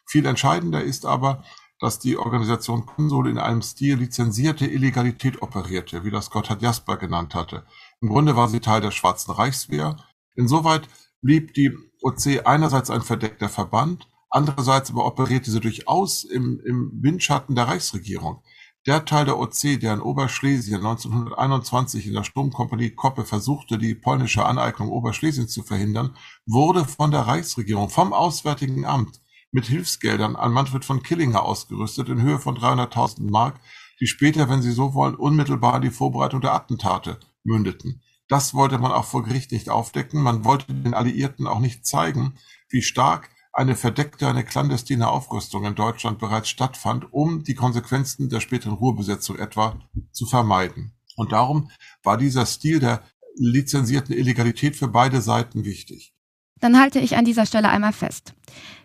Viel 0.08 0.26
entscheidender 0.26 0.84
ist 0.84 1.06
aber, 1.06 1.44
dass 1.80 2.00
die 2.00 2.18
Organisation 2.18 2.86
Konsul 2.86 3.30
in 3.30 3.38
einem 3.38 3.62
Stil 3.62 3.98
lizenzierte 3.98 4.66
Illegalität 4.66 5.42
operierte, 5.42 6.04
wie 6.04 6.12
das 6.12 6.30
Gotthard 6.30 6.62
Jasper 6.62 6.98
genannt 6.98 7.36
hatte. 7.36 7.64
Im 8.02 8.10
Grunde 8.10 8.36
war 8.36 8.48
sie 8.50 8.60
Teil 8.60 8.82
der 8.82 8.92
Schwarzen 8.92 9.32
Reichswehr. 9.32 9.98
Insoweit 10.36 10.88
blieb 11.22 11.54
die 11.54 11.72
OC 12.02 12.46
einerseits 12.46 12.90
ein 12.90 13.02
verdeckter 13.02 13.50
Verband, 13.50 14.08
Andererseits 14.30 14.92
aber 14.92 15.06
operierte 15.06 15.50
sie 15.50 15.60
durchaus 15.60 16.24
im, 16.24 16.62
im 16.64 16.92
Windschatten 17.02 17.56
der 17.56 17.68
Reichsregierung. 17.68 18.44
Der 18.88 19.04
Teil 19.04 19.26
der 19.26 19.38
OC, 19.38 19.80
der 19.82 19.94
in 19.94 20.02
Oberschlesien 20.02 20.78
1921 20.78 22.08
in 22.08 22.14
der 22.14 22.24
Sturmkompanie 22.24 22.92
Koppe 22.92 23.26
versuchte, 23.26 23.78
die 23.78 23.94
polnische 23.94 24.46
Aneignung 24.46 24.90
Oberschlesiens 24.90 25.52
zu 25.52 25.64
verhindern, 25.64 26.16
wurde 26.46 26.86
von 26.86 27.12
der 27.12 27.22
Reichsregierung, 27.22 27.90
vom 27.90 28.14
Auswärtigen 28.14 28.86
Amt, 28.86 29.20
mit 29.52 29.66
Hilfsgeldern 29.66 30.38
an 30.38 30.54
Manfred 30.54 30.86
von 30.86 31.04
Killinger 31.04 31.44
ausgerüstet 31.44 32.08
in 32.08 32.22
Höhe 32.22 32.40
von 32.40 32.58
300.000 32.58 33.30
Mark, 33.30 33.60
die 34.00 34.08
später, 34.08 34.48
wenn 34.50 34.62
Sie 34.62 34.72
so 34.72 34.94
wollen, 34.94 35.16
unmittelbar 35.16 35.76
in 35.76 35.82
die 35.82 35.92
Vorbereitung 35.92 36.40
der 36.40 36.54
Attentate 36.54 37.20
mündeten. 37.44 38.02
Das 38.30 38.54
wollte 38.54 38.78
man 38.78 38.94
auch 38.94 39.06
vor 39.06 39.24
Gericht 39.24 39.52
nicht 39.52 39.70
aufdecken. 39.70 40.22
Man 40.22 40.46
wollte 40.46 40.74
den 40.74 40.94
Alliierten 40.94 41.48
auch 41.48 41.60
nicht 41.60 41.86
zeigen, 41.86 42.36
wie 42.70 42.82
stark 42.82 43.30
eine 43.52 43.76
verdeckte, 43.76 44.28
eine 44.28 44.44
clandestine 44.44 45.10
Aufrüstung 45.10 45.66
in 45.66 45.76
Deutschland 45.76 46.20
bereits 46.20 46.50
stattfand, 46.50 47.12
um 47.12 47.44
die 47.44 47.56
Konsequenzen 47.56 48.30
der 48.30 48.40
späteren 48.40 48.74
Ruhrbesetzung 48.74 49.38
etwa 49.38 49.80
zu 50.12 50.26
vermeiden. 50.26 50.94
Und 51.16 51.32
darum 51.32 51.70
war 52.04 52.18
dieser 52.18 52.46
Stil 52.46 52.80
der 52.80 53.04
lizenzierten 53.36 54.16
Illegalität 54.16 54.76
für 54.76 54.88
beide 54.88 55.22
Seiten 55.22 55.66
wichtig. 55.66 56.14
Dann 56.60 56.80
halte 56.80 57.00
ich 57.00 57.16
an 57.16 57.26
dieser 57.26 57.46
Stelle 57.46 57.70
einmal 57.70 57.94
fest. 57.94 58.34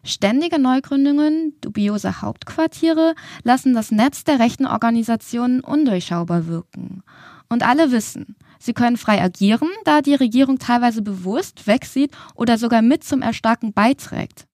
Ständige 0.04 0.60
Neugründungen, 0.60 1.54
dubiose 1.60 2.22
Hauptquartiere 2.22 3.14
lassen 3.42 3.74
das 3.74 3.90
Netz 3.90 4.24
der 4.24 4.38
rechten 4.38 4.66
Organisationen 4.66 5.60
undurchschaubar 5.60 6.46
wirken. 6.46 7.02
Und 7.48 7.64
alle 7.64 7.90
wissen, 7.90 8.36
sie 8.58 8.74
können 8.74 8.96
frei 8.96 9.20
agieren, 9.20 9.68
da 9.84 10.02
die 10.02 10.14
Regierung 10.14 10.58
teilweise 10.58 11.02
bewusst 11.02 11.66
wegsieht 11.66 12.12
oder 12.34 12.58
sogar 12.58 12.82
mit 12.82 13.04
zum 13.04 13.22
Erstarken 13.22 13.72
beiträgt. 13.72 14.46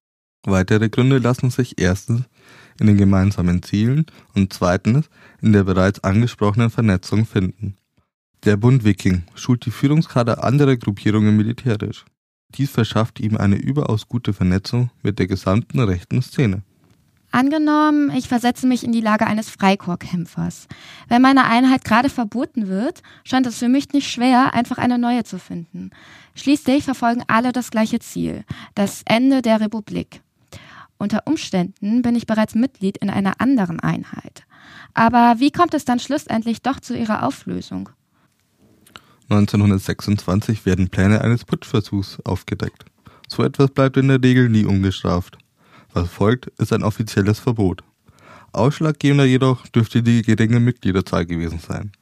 Weitere 0.44 0.88
Gründe 0.88 1.18
lassen 1.18 1.50
sich 1.50 1.78
erstens 1.78 2.22
in 2.78 2.86
den 2.86 2.96
gemeinsamen 2.96 3.62
Zielen 3.62 4.06
und 4.34 4.52
zweitens 4.52 5.10
in 5.42 5.52
der 5.52 5.64
bereits 5.64 6.02
angesprochenen 6.02 6.70
Vernetzung 6.70 7.26
finden. 7.26 7.76
Der 8.44 8.56
Bund 8.56 8.84
Wiking 8.84 9.24
schult 9.34 9.66
die 9.66 9.70
Führungskader 9.70 10.42
anderer 10.42 10.76
Gruppierungen 10.76 11.36
militärisch. 11.36 12.06
Dies 12.54 12.70
verschafft 12.70 13.20
ihm 13.20 13.36
eine 13.36 13.56
überaus 13.56 14.08
gute 14.08 14.32
Vernetzung 14.32 14.90
mit 15.02 15.18
der 15.18 15.26
gesamten 15.26 15.78
rechten 15.78 16.22
Szene. 16.22 16.62
Angenommen, 17.32 18.10
ich 18.10 18.26
versetze 18.26 18.66
mich 18.66 18.82
in 18.82 18.90
die 18.90 19.00
Lage 19.00 19.26
eines 19.26 19.50
Freikorpskämpfers. 19.50 20.66
Wenn 21.08 21.22
meine 21.22 21.44
Einheit 21.44 21.84
gerade 21.84 22.08
verboten 22.08 22.66
wird, 22.66 23.02
scheint 23.24 23.46
es 23.46 23.58
für 23.58 23.68
mich 23.68 23.92
nicht 23.92 24.10
schwer, 24.10 24.52
einfach 24.52 24.78
eine 24.78 24.98
neue 24.98 25.22
zu 25.22 25.38
finden. 25.38 25.90
Schließlich 26.34 26.82
verfolgen 26.82 27.22
alle 27.28 27.52
das 27.52 27.70
gleiche 27.70 28.00
Ziel, 28.00 28.44
das 28.74 29.02
Ende 29.04 29.42
der 29.42 29.60
Republik. 29.60 30.22
Unter 31.00 31.26
Umständen 31.26 32.02
bin 32.02 32.14
ich 32.14 32.26
bereits 32.26 32.54
Mitglied 32.54 32.98
in 32.98 33.08
einer 33.08 33.40
anderen 33.40 33.80
Einheit. 33.80 34.44
Aber 34.92 35.36
wie 35.38 35.50
kommt 35.50 35.72
es 35.72 35.86
dann 35.86 35.98
schlussendlich 35.98 36.60
doch 36.60 36.78
zu 36.78 36.94
ihrer 36.94 37.26
Auflösung? 37.26 37.88
1926 39.30 40.66
werden 40.66 40.90
Pläne 40.90 41.22
eines 41.22 41.46
Putschversuchs 41.46 42.18
aufgedeckt. 42.24 42.84
So 43.28 43.42
etwas 43.42 43.70
bleibt 43.70 43.96
in 43.96 44.08
der 44.08 44.22
Regel 44.22 44.50
nie 44.50 44.66
ungestraft. 44.66 45.38
Was 45.94 46.10
folgt, 46.10 46.48
ist 46.58 46.70
ein 46.74 46.82
offizielles 46.82 47.38
Verbot. 47.38 47.82
Ausschlaggebender 48.52 49.24
jedoch 49.24 49.66
dürfte 49.68 50.02
die 50.02 50.20
geringe 50.20 50.60
Mitgliederzahl 50.60 51.24
gewesen 51.24 51.60
sein. 51.60 51.92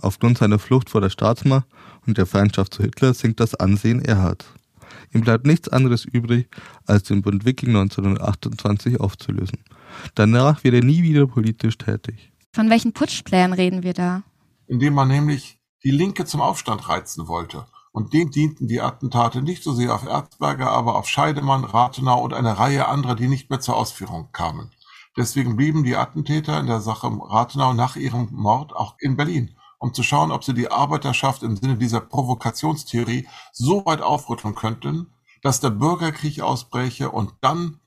Aufgrund 0.00 0.38
seiner 0.38 0.60
Flucht 0.60 0.88
vor 0.88 1.00
der 1.00 1.10
Staatsmacht 1.10 1.66
und 2.06 2.16
der 2.16 2.26
Feindschaft 2.26 2.74
zu 2.74 2.84
Hitler 2.84 3.12
sinkt 3.12 3.40
das 3.40 3.56
Ansehen 3.56 4.04
Erhards. 4.04 4.46
Ihm 5.16 5.22
bleibt 5.22 5.46
nichts 5.46 5.70
anderes 5.70 6.04
übrig, 6.04 6.48
als 6.84 7.04
den 7.04 7.22
Bund 7.22 7.46
Wiking 7.46 7.70
1928 7.70 9.00
aufzulösen. 9.00 9.64
Danach 10.14 10.62
wird 10.62 10.74
er 10.74 10.84
nie 10.84 11.02
wieder 11.02 11.26
politisch 11.26 11.78
tätig. 11.78 12.32
Von 12.52 12.68
welchen 12.68 12.92
Putschplänen 12.92 13.54
reden 13.54 13.82
wir 13.82 13.94
da? 13.94 14.24
Indem 14.66 14.92
man 14.92 15.08
nämlich 15.08 15.58
die 15.84 15.90
Linke 15.90 16.26
zum 16.26 16.42
Aufstand 16.42 16.86
reizen 16.90 17.28
wollte. 17.28 17.64
Und 17.92 18.12
dem 18.12 18.30
dienten 18.30 18.68
die 18.68 18.82
Attentate 18.82 19.40
nicht 19.40 19.62
so 19.62 19.72
sehr 19.72 19.94
auf 19.94 20.04
Erzberger, 20.04 20.70
aber 20.70 20.96
auf 20.96 21.08
Scheidemann, 21.08 21.64
Rathenau 21.64 22.22
und 22.22 22.34
eine 22.34 22.58
Reihe 22.58 22.86
anderer, 22.86 23.14
die 23.14 23.28
nicht 23.28 23.48
mehr 23.48 23.60
zur 23.60 23.76
Ausführung 23.76 24.28
kamen. 24.32 24.70
Deswegen 25.16 25.56
blieben 25.56 25.82
die 25.82 25.96
Attentäter 25.96 26.60
in 26.60 26.66
der 26.66 26.80
Sache 26.80 27.06
Rathenau 27.06 27.72
nach 27.72 27.96
ihrem 27.96 28.28
Mord 28.32 28.74
auch 28.76 28.96
in 28.98 29.16
Berlin 29.16 29.56
um 29.78 29.92
zu 29.94 30.02
schauen, 30.02 30.30
ob 30.30 30.44
sie 30.44 30.54
die 30.54 30.70
Arbeiterschaft 30.70 31.42
im 31.42 31.56
Sinne 31.56 31.76
dieser 31.76 32.00
Provokationstheorie 32.00 33.28
so 33.52 33.84
weit 33.86 34.00
aufrütteln 34.00 34.54
könnten, 34.54 35.14
dass 35.42 35.60
der 35.60 35.70
Bürgerkrieg 35.70 36.40
ausbräche 36.40 37.10
und 37.10 37.32
dann 37.40 37.80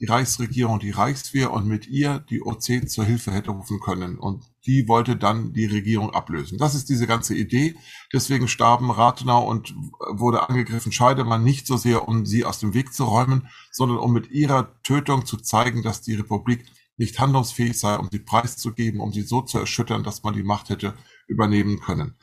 die 0.00 0.06
Reichsregierung, 0.06 0.78
die 0.78 0.92
Reichswehr 0.92 1.52
und 1.52 1.66
mit 1.66 1.86
ihr 1.86 2.20
die 2.30 2.42
OC 2.42 2.88
zur 2.88 3.04
Hilfe 3.04 3.32
hätte 3.32 3.50
rufen 3.50 3.80
können. 3.80 4.18
Und 4.18 4.44
die 4.64 4.88
wollte 4.88 5.14
dann 5.14 5.52
die 5.52 5.66
Regierung 5.66 6.14
ablösen. 6.14 6.56
Das 6.56 6.74
ist 6.74 6.88
diese 6.88 7.06
ganze 7.06 7.34
Idee. 7.34 7.76
Deswegen 8.12 8.48
starben 8.48 8.90
Rathenau 8.90 9.46
und 9.46 9.74
wurde 10.10 10.48
angegriffen 10.48 10.90
Scheidemann 10.90 11.44
nicht 11.44 11.66
so 11.66 11.76
sehr, 11.76 12.08
um 12.08 12.24
sie 12.24 12.46
aus 12.46 12.58
dem 12.58 12.72
Weg 12.72 12.94
zu 12.94 13.04
räumen, 13.04 13.48
sondern 13.70 13.98
um 13.98 14.12
mit 14.12 14.30
ihrer 14.30 14.80
Tötung 14.82 15.26
zu 15.26 15.36
zeigen, 15.36 15.82
dass 15.82 16.00
die 16.00 16.14
Republik 16.14 16.64
nicht 16.96 17.18
handlungsfähig 17.18 17.78
sei, 17.78 17.96
um 17.96 18.08
sie 18.10 18.20
preiszugeben, 18.20 19.00
um 19.00 19.12
sie 19.12 19.22
so 19.22 19.42
zu 19.42 19.58
erschüttern, 19.58 20.02
dass 20.02 20.22
man 20.22 20.34
die 20.34 20.42
Macht 20.42 20.70
hätte 20.70 20.94
übernehmen 21.30 21.80
können. 21.80 22.14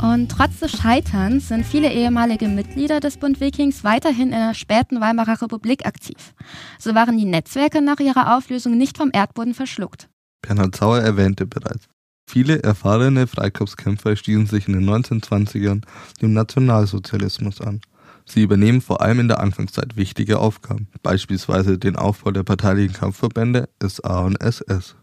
Und 0.00 0.30
trotz 0.30 0.60
des 0.60 0.72
Scheiterns 0.72 1.48
sind 1.48 1.66
viele 1.66 1.92
ehemalige 1.92 2.48
Mitglieder 2.48 2.98
des 2.98 3.18
Bund 3.18 3.40
Vikings 3.40 3.84
weiterhin 3.84 4.32
in 4.32 4.38
der 4.38 4.54
späten 4.54 5.00
Weimarer 5.00 5.42
Republik 5.42 5.86
aktiv. 5.86 6.34
So 6.78 6.94
waren 6.94 7.18
die 7.18 7.24
Netzwerke 7.24 7.82
nach 7.82 8.00
ihrer 8.00 8.36
Auflösung 8.36 8.78
nicht 8.78 8.96
vom 8.96 9.10
Erdboden 9.12 9.54
verschluckt. 9.54 10.08
Bernhard 10.40 10.76
Sauer 10.76 11.00
erwähnte 11.00 11.46
bereits. 11.46 11.88
Viele 12.30 12.62
erfahrene 12.62 13.26
Freikorpskämpfer 13.26 14.14
stießen 14.14 14.44
sich 14.44 14.68
in 14.68 14.74
den 14.74 14.84
1920ern 14.84 15.80
dem 16.20 16.34
Nationalsozialismus 16.34 17.62
an. 17.62 17.80
Sie 18.26 18.42
übernehmen 18.42 18.82
vor 18.82 19.00
allem 19.00 19.20
in 19.20 19.28
der 19.28 19.40
Anfangszeit 19.40 19.96
wichtige 19.96 20.38
Aufgaben, 20.38 20.88
beispielsweise 21.02 21.78
den 21.78 21.96
Aufbau 21.96 22.30
der 22.30 22.42
parteilichen 22.42 22.92
Kampfverbände 22.92 23.70
SA 23.82 24.26
und 24.26 24.38
SS. 24.42 24.94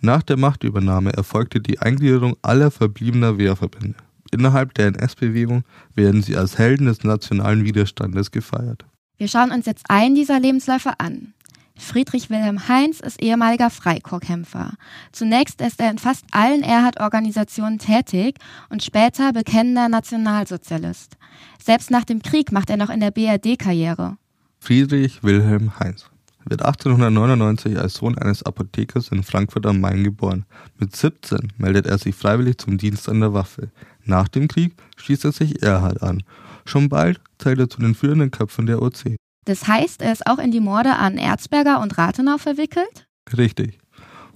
Nach 0.00 0.22
der 0.22 0.36
Machtübernahme 0.36 1.12
erfolgte 1.12 1.60
die 1.60 1.80
Eingliederung 1.80 2.36
aller 2.42 2.70
verbliebener 2.70 3.38
Wehrverbände. 3.38 3.98
Innerhalb 4.30 4.72
der 4.74 4.86
NS-Bewegung 4.86 5.64
werden 5.96 6.22
sie 6.22 6.36
als 6.36 6.58
Helden 6.58 6.86
des 6.86 7.02
nationalen 7.02 7.64
Widerstandes 7.64 8.30
gefeiert. 8.30 8.84
Wir 9.18 9.26
schauen 9.26 9.50
uns 9.50 9.66
jetzt 9.66 9.86
einen 9.88 10.14
dieser 10.14 10.38
Lebensläufe 10.38 10.92
an. 11.00 11.34
Friedrich 11.82 12.30
Wilhelm 12.30 12.68
Heinz 12.68 13.00
ist 13.00 13.20
ehemaliger 13.20 13.68
Freikorpskämpfer. 13.68 14.74
Zunächst 15.10 15.60
ist 15.60 15.80
er 15.80 15.90
in 15.90 15.98
fast 15.98 16.24
allen 16.30 16.62
Erhard-Organisationen 16.62 17.78
tätig 17.78 18.36
und 18.70 18.84
später 18.84 19.32
bekennender 19.32 19.88
Nationalsozialist. 19.88 21.16
Selbst 21.62 21.90
nach 21.90 22.04
dem 22.04 22.22
Krieg 22.22 22.52
macht 22.52 22.70
er 22.70 22.76
noch 22.76 22.88
in 22.88 23.00
der 23.00 23.10
BRD 23.10 23.58
Karriere. 23.58 24.16
Friedrich 24.60 25.24
Wilhelm 25.24 25.78
Heinz. 25.80 26.06
wird 26.44 26.62
1899 26.62 27.76
als 27.78 27.94
Sohn 27.94 28.16
eines 28.16 28.44
Apothekers 28.44 29.08
in 29.08 29.24
Frankfurt 29.24 29.66
am 29.66 29.80
Main 29.80 30.04
geboren. 30.04 30.44
Mit 30.78 30.94
17 30.94 31.52
meldet 31.58 31.86
er 31.86 31.98
sich 31.98 32.14
freiwillig 32.14 32.58
zum 32.58 32.78
Dienst 32.78 33.08
an 33.08 33.20
der 33.20 33.34
Waffe. 33.34 33.70
Nach 34.04 34.28
dem 34.28 34.46
Krieg 34.48 34.74
schließt 34.96 35.24
er 35.24 35.32
sich 35.32 35.62
Erhard 35.62 36.02
an. 36.02 36.22
Schon 36.64 36.88
bald 36.88 37.20
zählt 37.38 37.58
er 37.58 37.68
zu 37.68 37.80
den 37.80 37.96
führenden 37.96 38.30
Köpfen 38.30 38.66
der 38.66 38.80
OC. 38.80 39.16
Das 39.44 39.66
heißt, 39.66 40.02
er 40.02 40.12
ist 40.12 40.26
auch 40.26 40.38
in 40.38 40.52
die 40.52 40.60
Morde 40.60 40.96
an 40.96 41.18
Erzberger 41.18 41.80
und 41.80 41.98
Rathenau 41.98 42.38
verwickelt? 42.38 43.08
Richtig. 43.36 43.78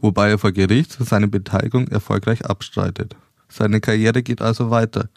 Wobei 0.01 0.31
er 0.31 0.39
vor 0.39 0.53
Gericht 0.53 0.97
seine 1.01 1.29
Beteiligung 1.29 1.89
erfolgreich 1.89 2.45
abstreitet. 2.45 3.17
Seine 3.49 3.81
Karriere 3.81 4.23
geht 4.23 4.43
also 4.43 4.71
weiter. 4.71 5.09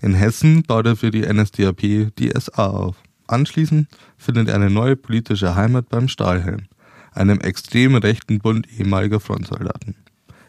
In 0.00 0.14
Hessen 0.14 0.62
baut 0.62 0.86
er 0.86 0.96
für 0.96 1.10
die 1.10 1.22
NSDAP 1.22 2.12
die 2.18 2.30
SA 2.38 2.66
auf. 2.66 2.96
Anschließend 3.26 3.88
findet 4.18 4.48
er 4.48 4.56
eine 4.56 4.70
neue 4.70 4.96
politische 4.96 5.54
Heimat 5.54 5.88
beim 5.88 6.08
Stahlhelm, 6.08 6.66
einem 7.12 7.40
extrem 7.40 7.94
rechten 7.94 8.38
Bund 8.38 8.66
ehemaliger 8.78 9.20
Frontsoldaten. 9.20 9.96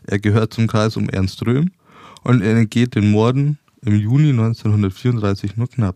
Er 0.04 0.20
gehört 0.20 0.54
zum 0.54 0.68
Kreis 0.68 0.98
um 0.98 1.08
Ernst 1.10 1.46
Röhm 1.46 1.72
und 2.24 2.42
er 2.42 2.58
entgeht 2.58 2.96
den 2.96 3.12
Morden 3.12 3.60
im 3.84 3.96
Juni 3.96 4.30
1934 4.30 5.58
nur 5.58 5.68
knapp. 5.68 5.96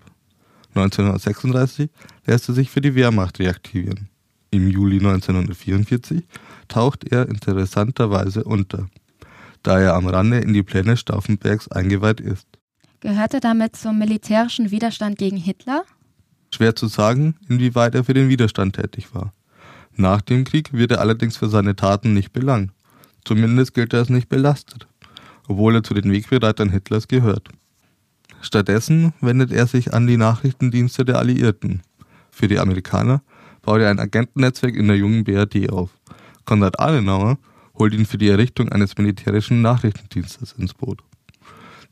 1936 0.75 1.89
lässt 2.25 2.49
er 2.49 2.55
sich 2.55 2.69
für 2.69 2.81
die 2.81 2.95
Wehrmacht 2.95 3.39
reaktivieren. 3.39 4.09
Im 4.51 4.69
Juli 4.69 4.97
1944 4.97 6.23
taucht 6.67 7.11
er 7.11 7.27
interessanterweise 7.27 8.43
unter, 8.43 8.87
da 9.63 9.79
er 9.79 9.95
am 9.95 10.07
Rande 10.07 10.39
in 10.39 10.53
die 10.53 10.63
Pläne 10.63 10.97
Stauffenbergs 10.97 11.69
eingeweiht 11.69 12.19
ist. 12.19 12.47
Gehört 12.99 13.33
er 13.33 13.39
damit 13.39 13.75
zum 13.75 13.99
militärischen 13.99 14.71
Widerstand 14.71 15.17
gegen 15.17 15.37
Hitler? 15.37 15.83
Schwer 16.53 16.75
zu 16.75 16.87
sagen, 16.87 17.35
inwieweit 17.47 17.95
er 17.95 18.03
für 18.03 18.13
den 18.13 18.29
Widerstand 18.29 18.75
tätig 18.75 19.13
war. 19.13 19.33
Nach 19.95 20.21
dem 20.21 20.43
Krieg 20.43 20.73
wird 20.73 20.91
er 20.91 21.01
allerdings 21.01 21.37
für 21.37 21.49
seine 21.49 21.75
Taten 21.75 22.13
nicht 22.13 22.33
belangt. 22.33 22.71
Zumindest 23.23 23.73
gilt 23.73 23.93
er 23.93 23.99
als 23.99 24.09
nicht 24.09 24.29
belastet, 24.29 24.87
obwohl 25.47 25.75
er 25.75 25.83
zu 25.83 25.93
den 25.93 26.11
Wegbereitern 26.11 26.69
Hitlers 26.69 27.07
gehört. 27.07 27.49
Stattdessen 28.45 29.11
wendet 29.21 29.51
er 29.51 29.65
sich 29.65 29.91
an 29.95 30.05
die 30.05 30.17
Nachrichtendienste 30.17 31.03
der 31.03 31.17
Alliierten. 31.17 31.81
Für 32.29 32.47
die 32.47 32.59
Amerikaner 32.59 33.23
baut 33.63 33.81
er 33.81 33.89
ein 33.89 33.99
Agentennetzwerk 33.99 34.75
in 34.75 34.87
der 34.87 34.97
jungen 34.97 35.23
BRD 35.23 35.71
auf. 35.71 35.89
Konrad 36.45 36.79
Adenauer 36.79 37.39
holt 37.73 37.95
ihn 37.95 38.05
für 38.05 38.19
die 38.19 38.29
Errichtung 38.29 38.69
eines 38.69 38.95
militärischen 38.99 39.63
Nachrichtendienstes 39.63 40.53
ins 40.59 40.75
Boot. 40.75 40.99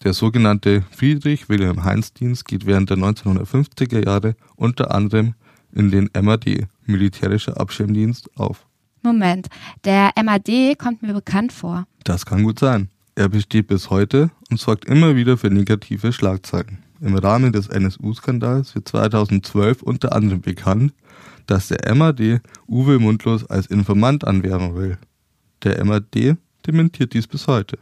Der 0.03 0.13
sogenannte 0.13 0.83
Friedrich-Wilhelm-Heinz-Dienst 0.91 2.45
geht 2.45 2.67
während 2.67 2.91
der 2.91 2.97
1950er 2.97 4.05
Jahre 4.05 4.35
unter 4.55 4.93
anderem 4.93 5.33
in 5.71 5.89
den 5.89 6.11
MAD, 6.13 6.67
Militärischer 6.85 7.59
Abschirmdienst, 7.59 8.29
auf. 8.37 8.67
Moment, 9.01 9.47
der 9.85 10.11
MAD 10.23 10.77
kommt 10.77 11.01
mir 11.01 11.13
bekannt 11.13 11.51
vor. 11.51 11.87
Das 12.03 12.27
kann 12.27 12.43
gut 12.43 12.59
sein. 12.59 12.89
Er 13.15 13.29
besteht 13.29 13.67
bis 13.67 13.91
heute 13.91 14.31
und 14.49 14.59
sorgt 14.59 14.85
immer 14.85 15.15
wieder 15.15 15.37
für 15.37 15.51
negative 15.51 16.11
Schlagzeilen. 16.11 16.79
Im 16.99 17.15
Rahmen 17.15 17.51
des 17.51 17.67
NSU-Skandals 17.67 18.73
wird 18.73 18.87
2012 18.87 19.83
unter 19.83 20.13
anderem 20.13 20.41
bekannt, 20.41 20.93
dass 21.45 21.67
der 21.67 21.93
MAD 21.93 22.41
Uwe 22.67 22.97
Mundlos 22.97 23.45
als 23.45 23.67
Informant 23.67 24.25
anwerben 24.25 24.75
will. 24.75 24.97
Der 25.63 25.83
MAD 25.85 26.37
dementiert 26.65 27.13
dies 27.13 27.27
bis 27.27 27.45
heute. 27.45 27.77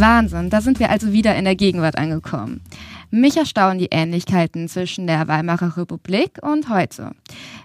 Wahnsinn, 0.00 0.50
da 0.50 0.60
sind 0.60 0.78
wir 0.80 0.90
also 0.90 1.12
wieder 1.12 1.36
in 1.36 1.44
der 1.44 1.56
Gegenwart 1.56 1.96
angekommen. 1.96 2.60
Mich 3.10 3.36
erstaunen 3.36 3.78
die 3.78 3.88
Ähnlichkeiten 3.90 4.68
zwischen 4.68 5.06
der 5.06 5.28
Weimarer 5.28 5.76
Republik 5.76 6.38
und 6.42 6.68
heute. 6.68 7.12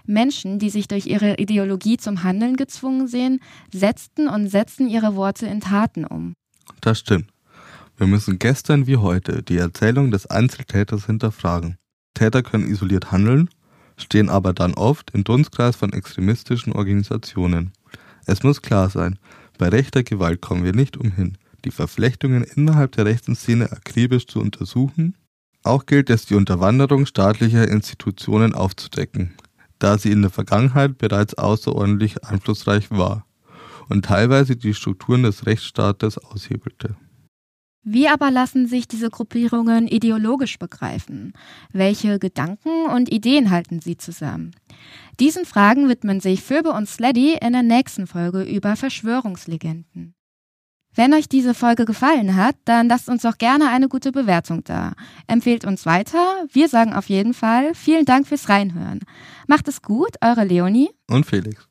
Menschen, 0.06 0.58
die 0.58 0.70
sich 0.70 0.88
durch 0.88 1.06
ihre 1.06 1.34
Ideologie 1.34 1.96
zum 1.96 2.22
Handeln 2.22 2.56
gezwungen 2.56 3.08
sehen, 3.08 3.40
setzten 3.72 4.28
und 4.28 4.48
setzen 4.48 4.88
ihre 4.88 5.16
Worte 5.16 5.46
in 5.46 5.60
Taten 5.60 6.04
um. 6.04 6.34
Das 6.80 7.00
stimmt. 7.00 7.26
Wir 7.96 8.06
müssen 8.06 8.38
gestern 8.38 8.86
wie 8.86 8.96
heute 8.96 9.42
die 9.42 9.58
Erzählung 9.58 10.10
des 10.10 10.26
Einzeltäters 10.26 11.06
hinterfragen. 11.06 11.76
Täter 12.14 12.42
können 12.42 12.68
isoliert 12.68 13.12
handeln, 13.12 13.50
stehen 13.96 14.28
aber 14.28 14.52
dann 14.52 14.74
oft 14.74 15.10
im 15.12 15.24
Dunstkreis 15.24 15.76
von 15.76 15.92
extremistischen 15.92 16.72
Organisationen. 16.72 17.72
Es 18.26 18.42
muss 18.42 18.62
klar 18.62 18.90
sein, 18.90 19.18
bei 19.58 19.68
rechter 19.68 20.02
Gewalt 20.02 20.40
kommen 20.40 20.64
wir 20.64 20.72
nicht 20.72 20.96
umhin, 20.96 21.36
die 21.64 21.70
Verflechtungen 21.70 22.44
innerhalb 22.44 22.92
der 22.92 23.06
rechten 23.06 23.34
Szene 23.34 23.70
akribisch 23.72 24.26
zu 24.26 24.40
untersuchen. 24.40 25.16
Auch 25.62 25.86
gilt 25.86 26.10
es, 26.10 26.26
die 26.26 26.34
Unterwanderung 26.34 27.06
staatlicher 27.06 27.68
Institutionen 27.68 28.54
aufzudecken, 28.54 29.34
da 29.78 29.98
sie 29.98 30.10
in 30.10 30.22
der 30.22 30.30
Vergangenheit 30.30 30.98
bereits 30.98 31.34
außerordentlich 31.34 32.24
einflussreich 32.24 32.90
war 32.90 33.26
und 33.88 34.04
teilweise 34.04 34.56
die 34.56 34.74
Strukturen 34.74 35.22
des 35.22 35.46
Rechtsstaates 35.46 36.18
aushebelte. 36.18 36.96
Wie 37.84 38.08
aber 38.08 38.30
lassen 38.30 38.68
sich 38.68 38.86
diese 38.86 39.10
Gruppierungen 39.10 39.88
ideologisch 39.88 40.58
begreifen? 40.58 41.32
Welche 41.72 42.20
Gedanken 42.20 42.86
und 42.86 43.10
Ideen 43.10 43.50
halten 43.50 43.80
sie 43.80 43.96
zusammen? 43.96 44.52
Diesen 45.18 45.44
Fragen 45.44 45.88
widmen 45.88 46.20
sich 46.20 46.42
Phoebe 46.42 46.70
und 46.70 46.88
Sleddy 46.88 47.36
in 47.40 47.52
der 47.52 47.64
nächsten 47.64 48.06
Folge 48.06 48.42
über 48.42 48.76
Verschwörungslegenden. 48.76 50.14
Wenn 50.94 51.14
euch 51.14 51.28
diese 51.28 51.54
Folge 51.54 51.86
gefallen 51.86 52.36
hat, 52.36 52.56
dann 52.66 52.88
lasst 52.88 53.08
uns 53.08 53.22
doch 53.22 53.38
gerne 53.38 53.70
eine 53.70 53.88
gute 53.88 54.12
Bewertung 54.12 54.62
da. 54.64 54.92
Empfehlt 55.26 55.64
uns 55.64 55.86
weiter. 55.86 56.44
Wir 56.52 56.68
sagen 56.68 56.92
auf 56.92 57.08
jeden 57.08 57.32
Fall 57.32 57.74
vielen 57.74 58.04
Dank 58.04 58.26
fürs 58.26 58.50
Reinhören. 58.50 59.00
Macht 59.46 59.68
es 59.68 59.80
gut, 59.80 60.16
eure 60.20 60.44
Leonie 60.44 60.90
und 61.08 61.24
Felix. 61.24 61.66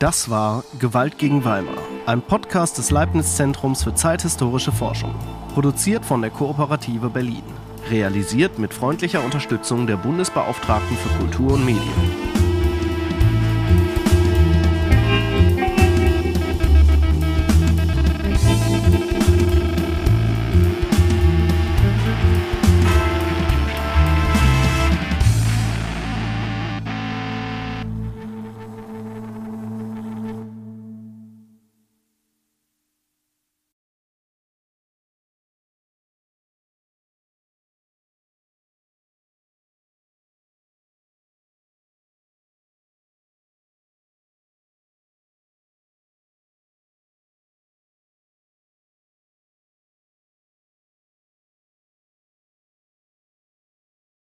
Das 0.00 0.30
war 0.30 0.64
Gewalt 0.78 1.18
gegen 1.18 1.44
Weimar, 1.44 1.76
ein 2.06 2.22
Podcast 2.22 2.78
des 2.78 2.90
Leibniz-Zentrums 2.90 3.84
für 3.84 3.94
zeithistorische 3.94 4.72
Forschung. 4.72 5.14
Produziert 5.52 6.04
von 6.04 6.22
der 6.22 6.30
Kooperative 6.30 7.10
Berlin. 7.10 7.42
Realisiert 7.90 8.58
mit 8.58 8.72
freundlicher 8.72 9.22
Unterstützung 9.22 9.86
der 9.86 9.96
Bundesbeauftragten 9.96 10.96
für 10.96 11.18
Kultur 11.18 11.52
und 11.52 11.66
Medien. 11.66 12.39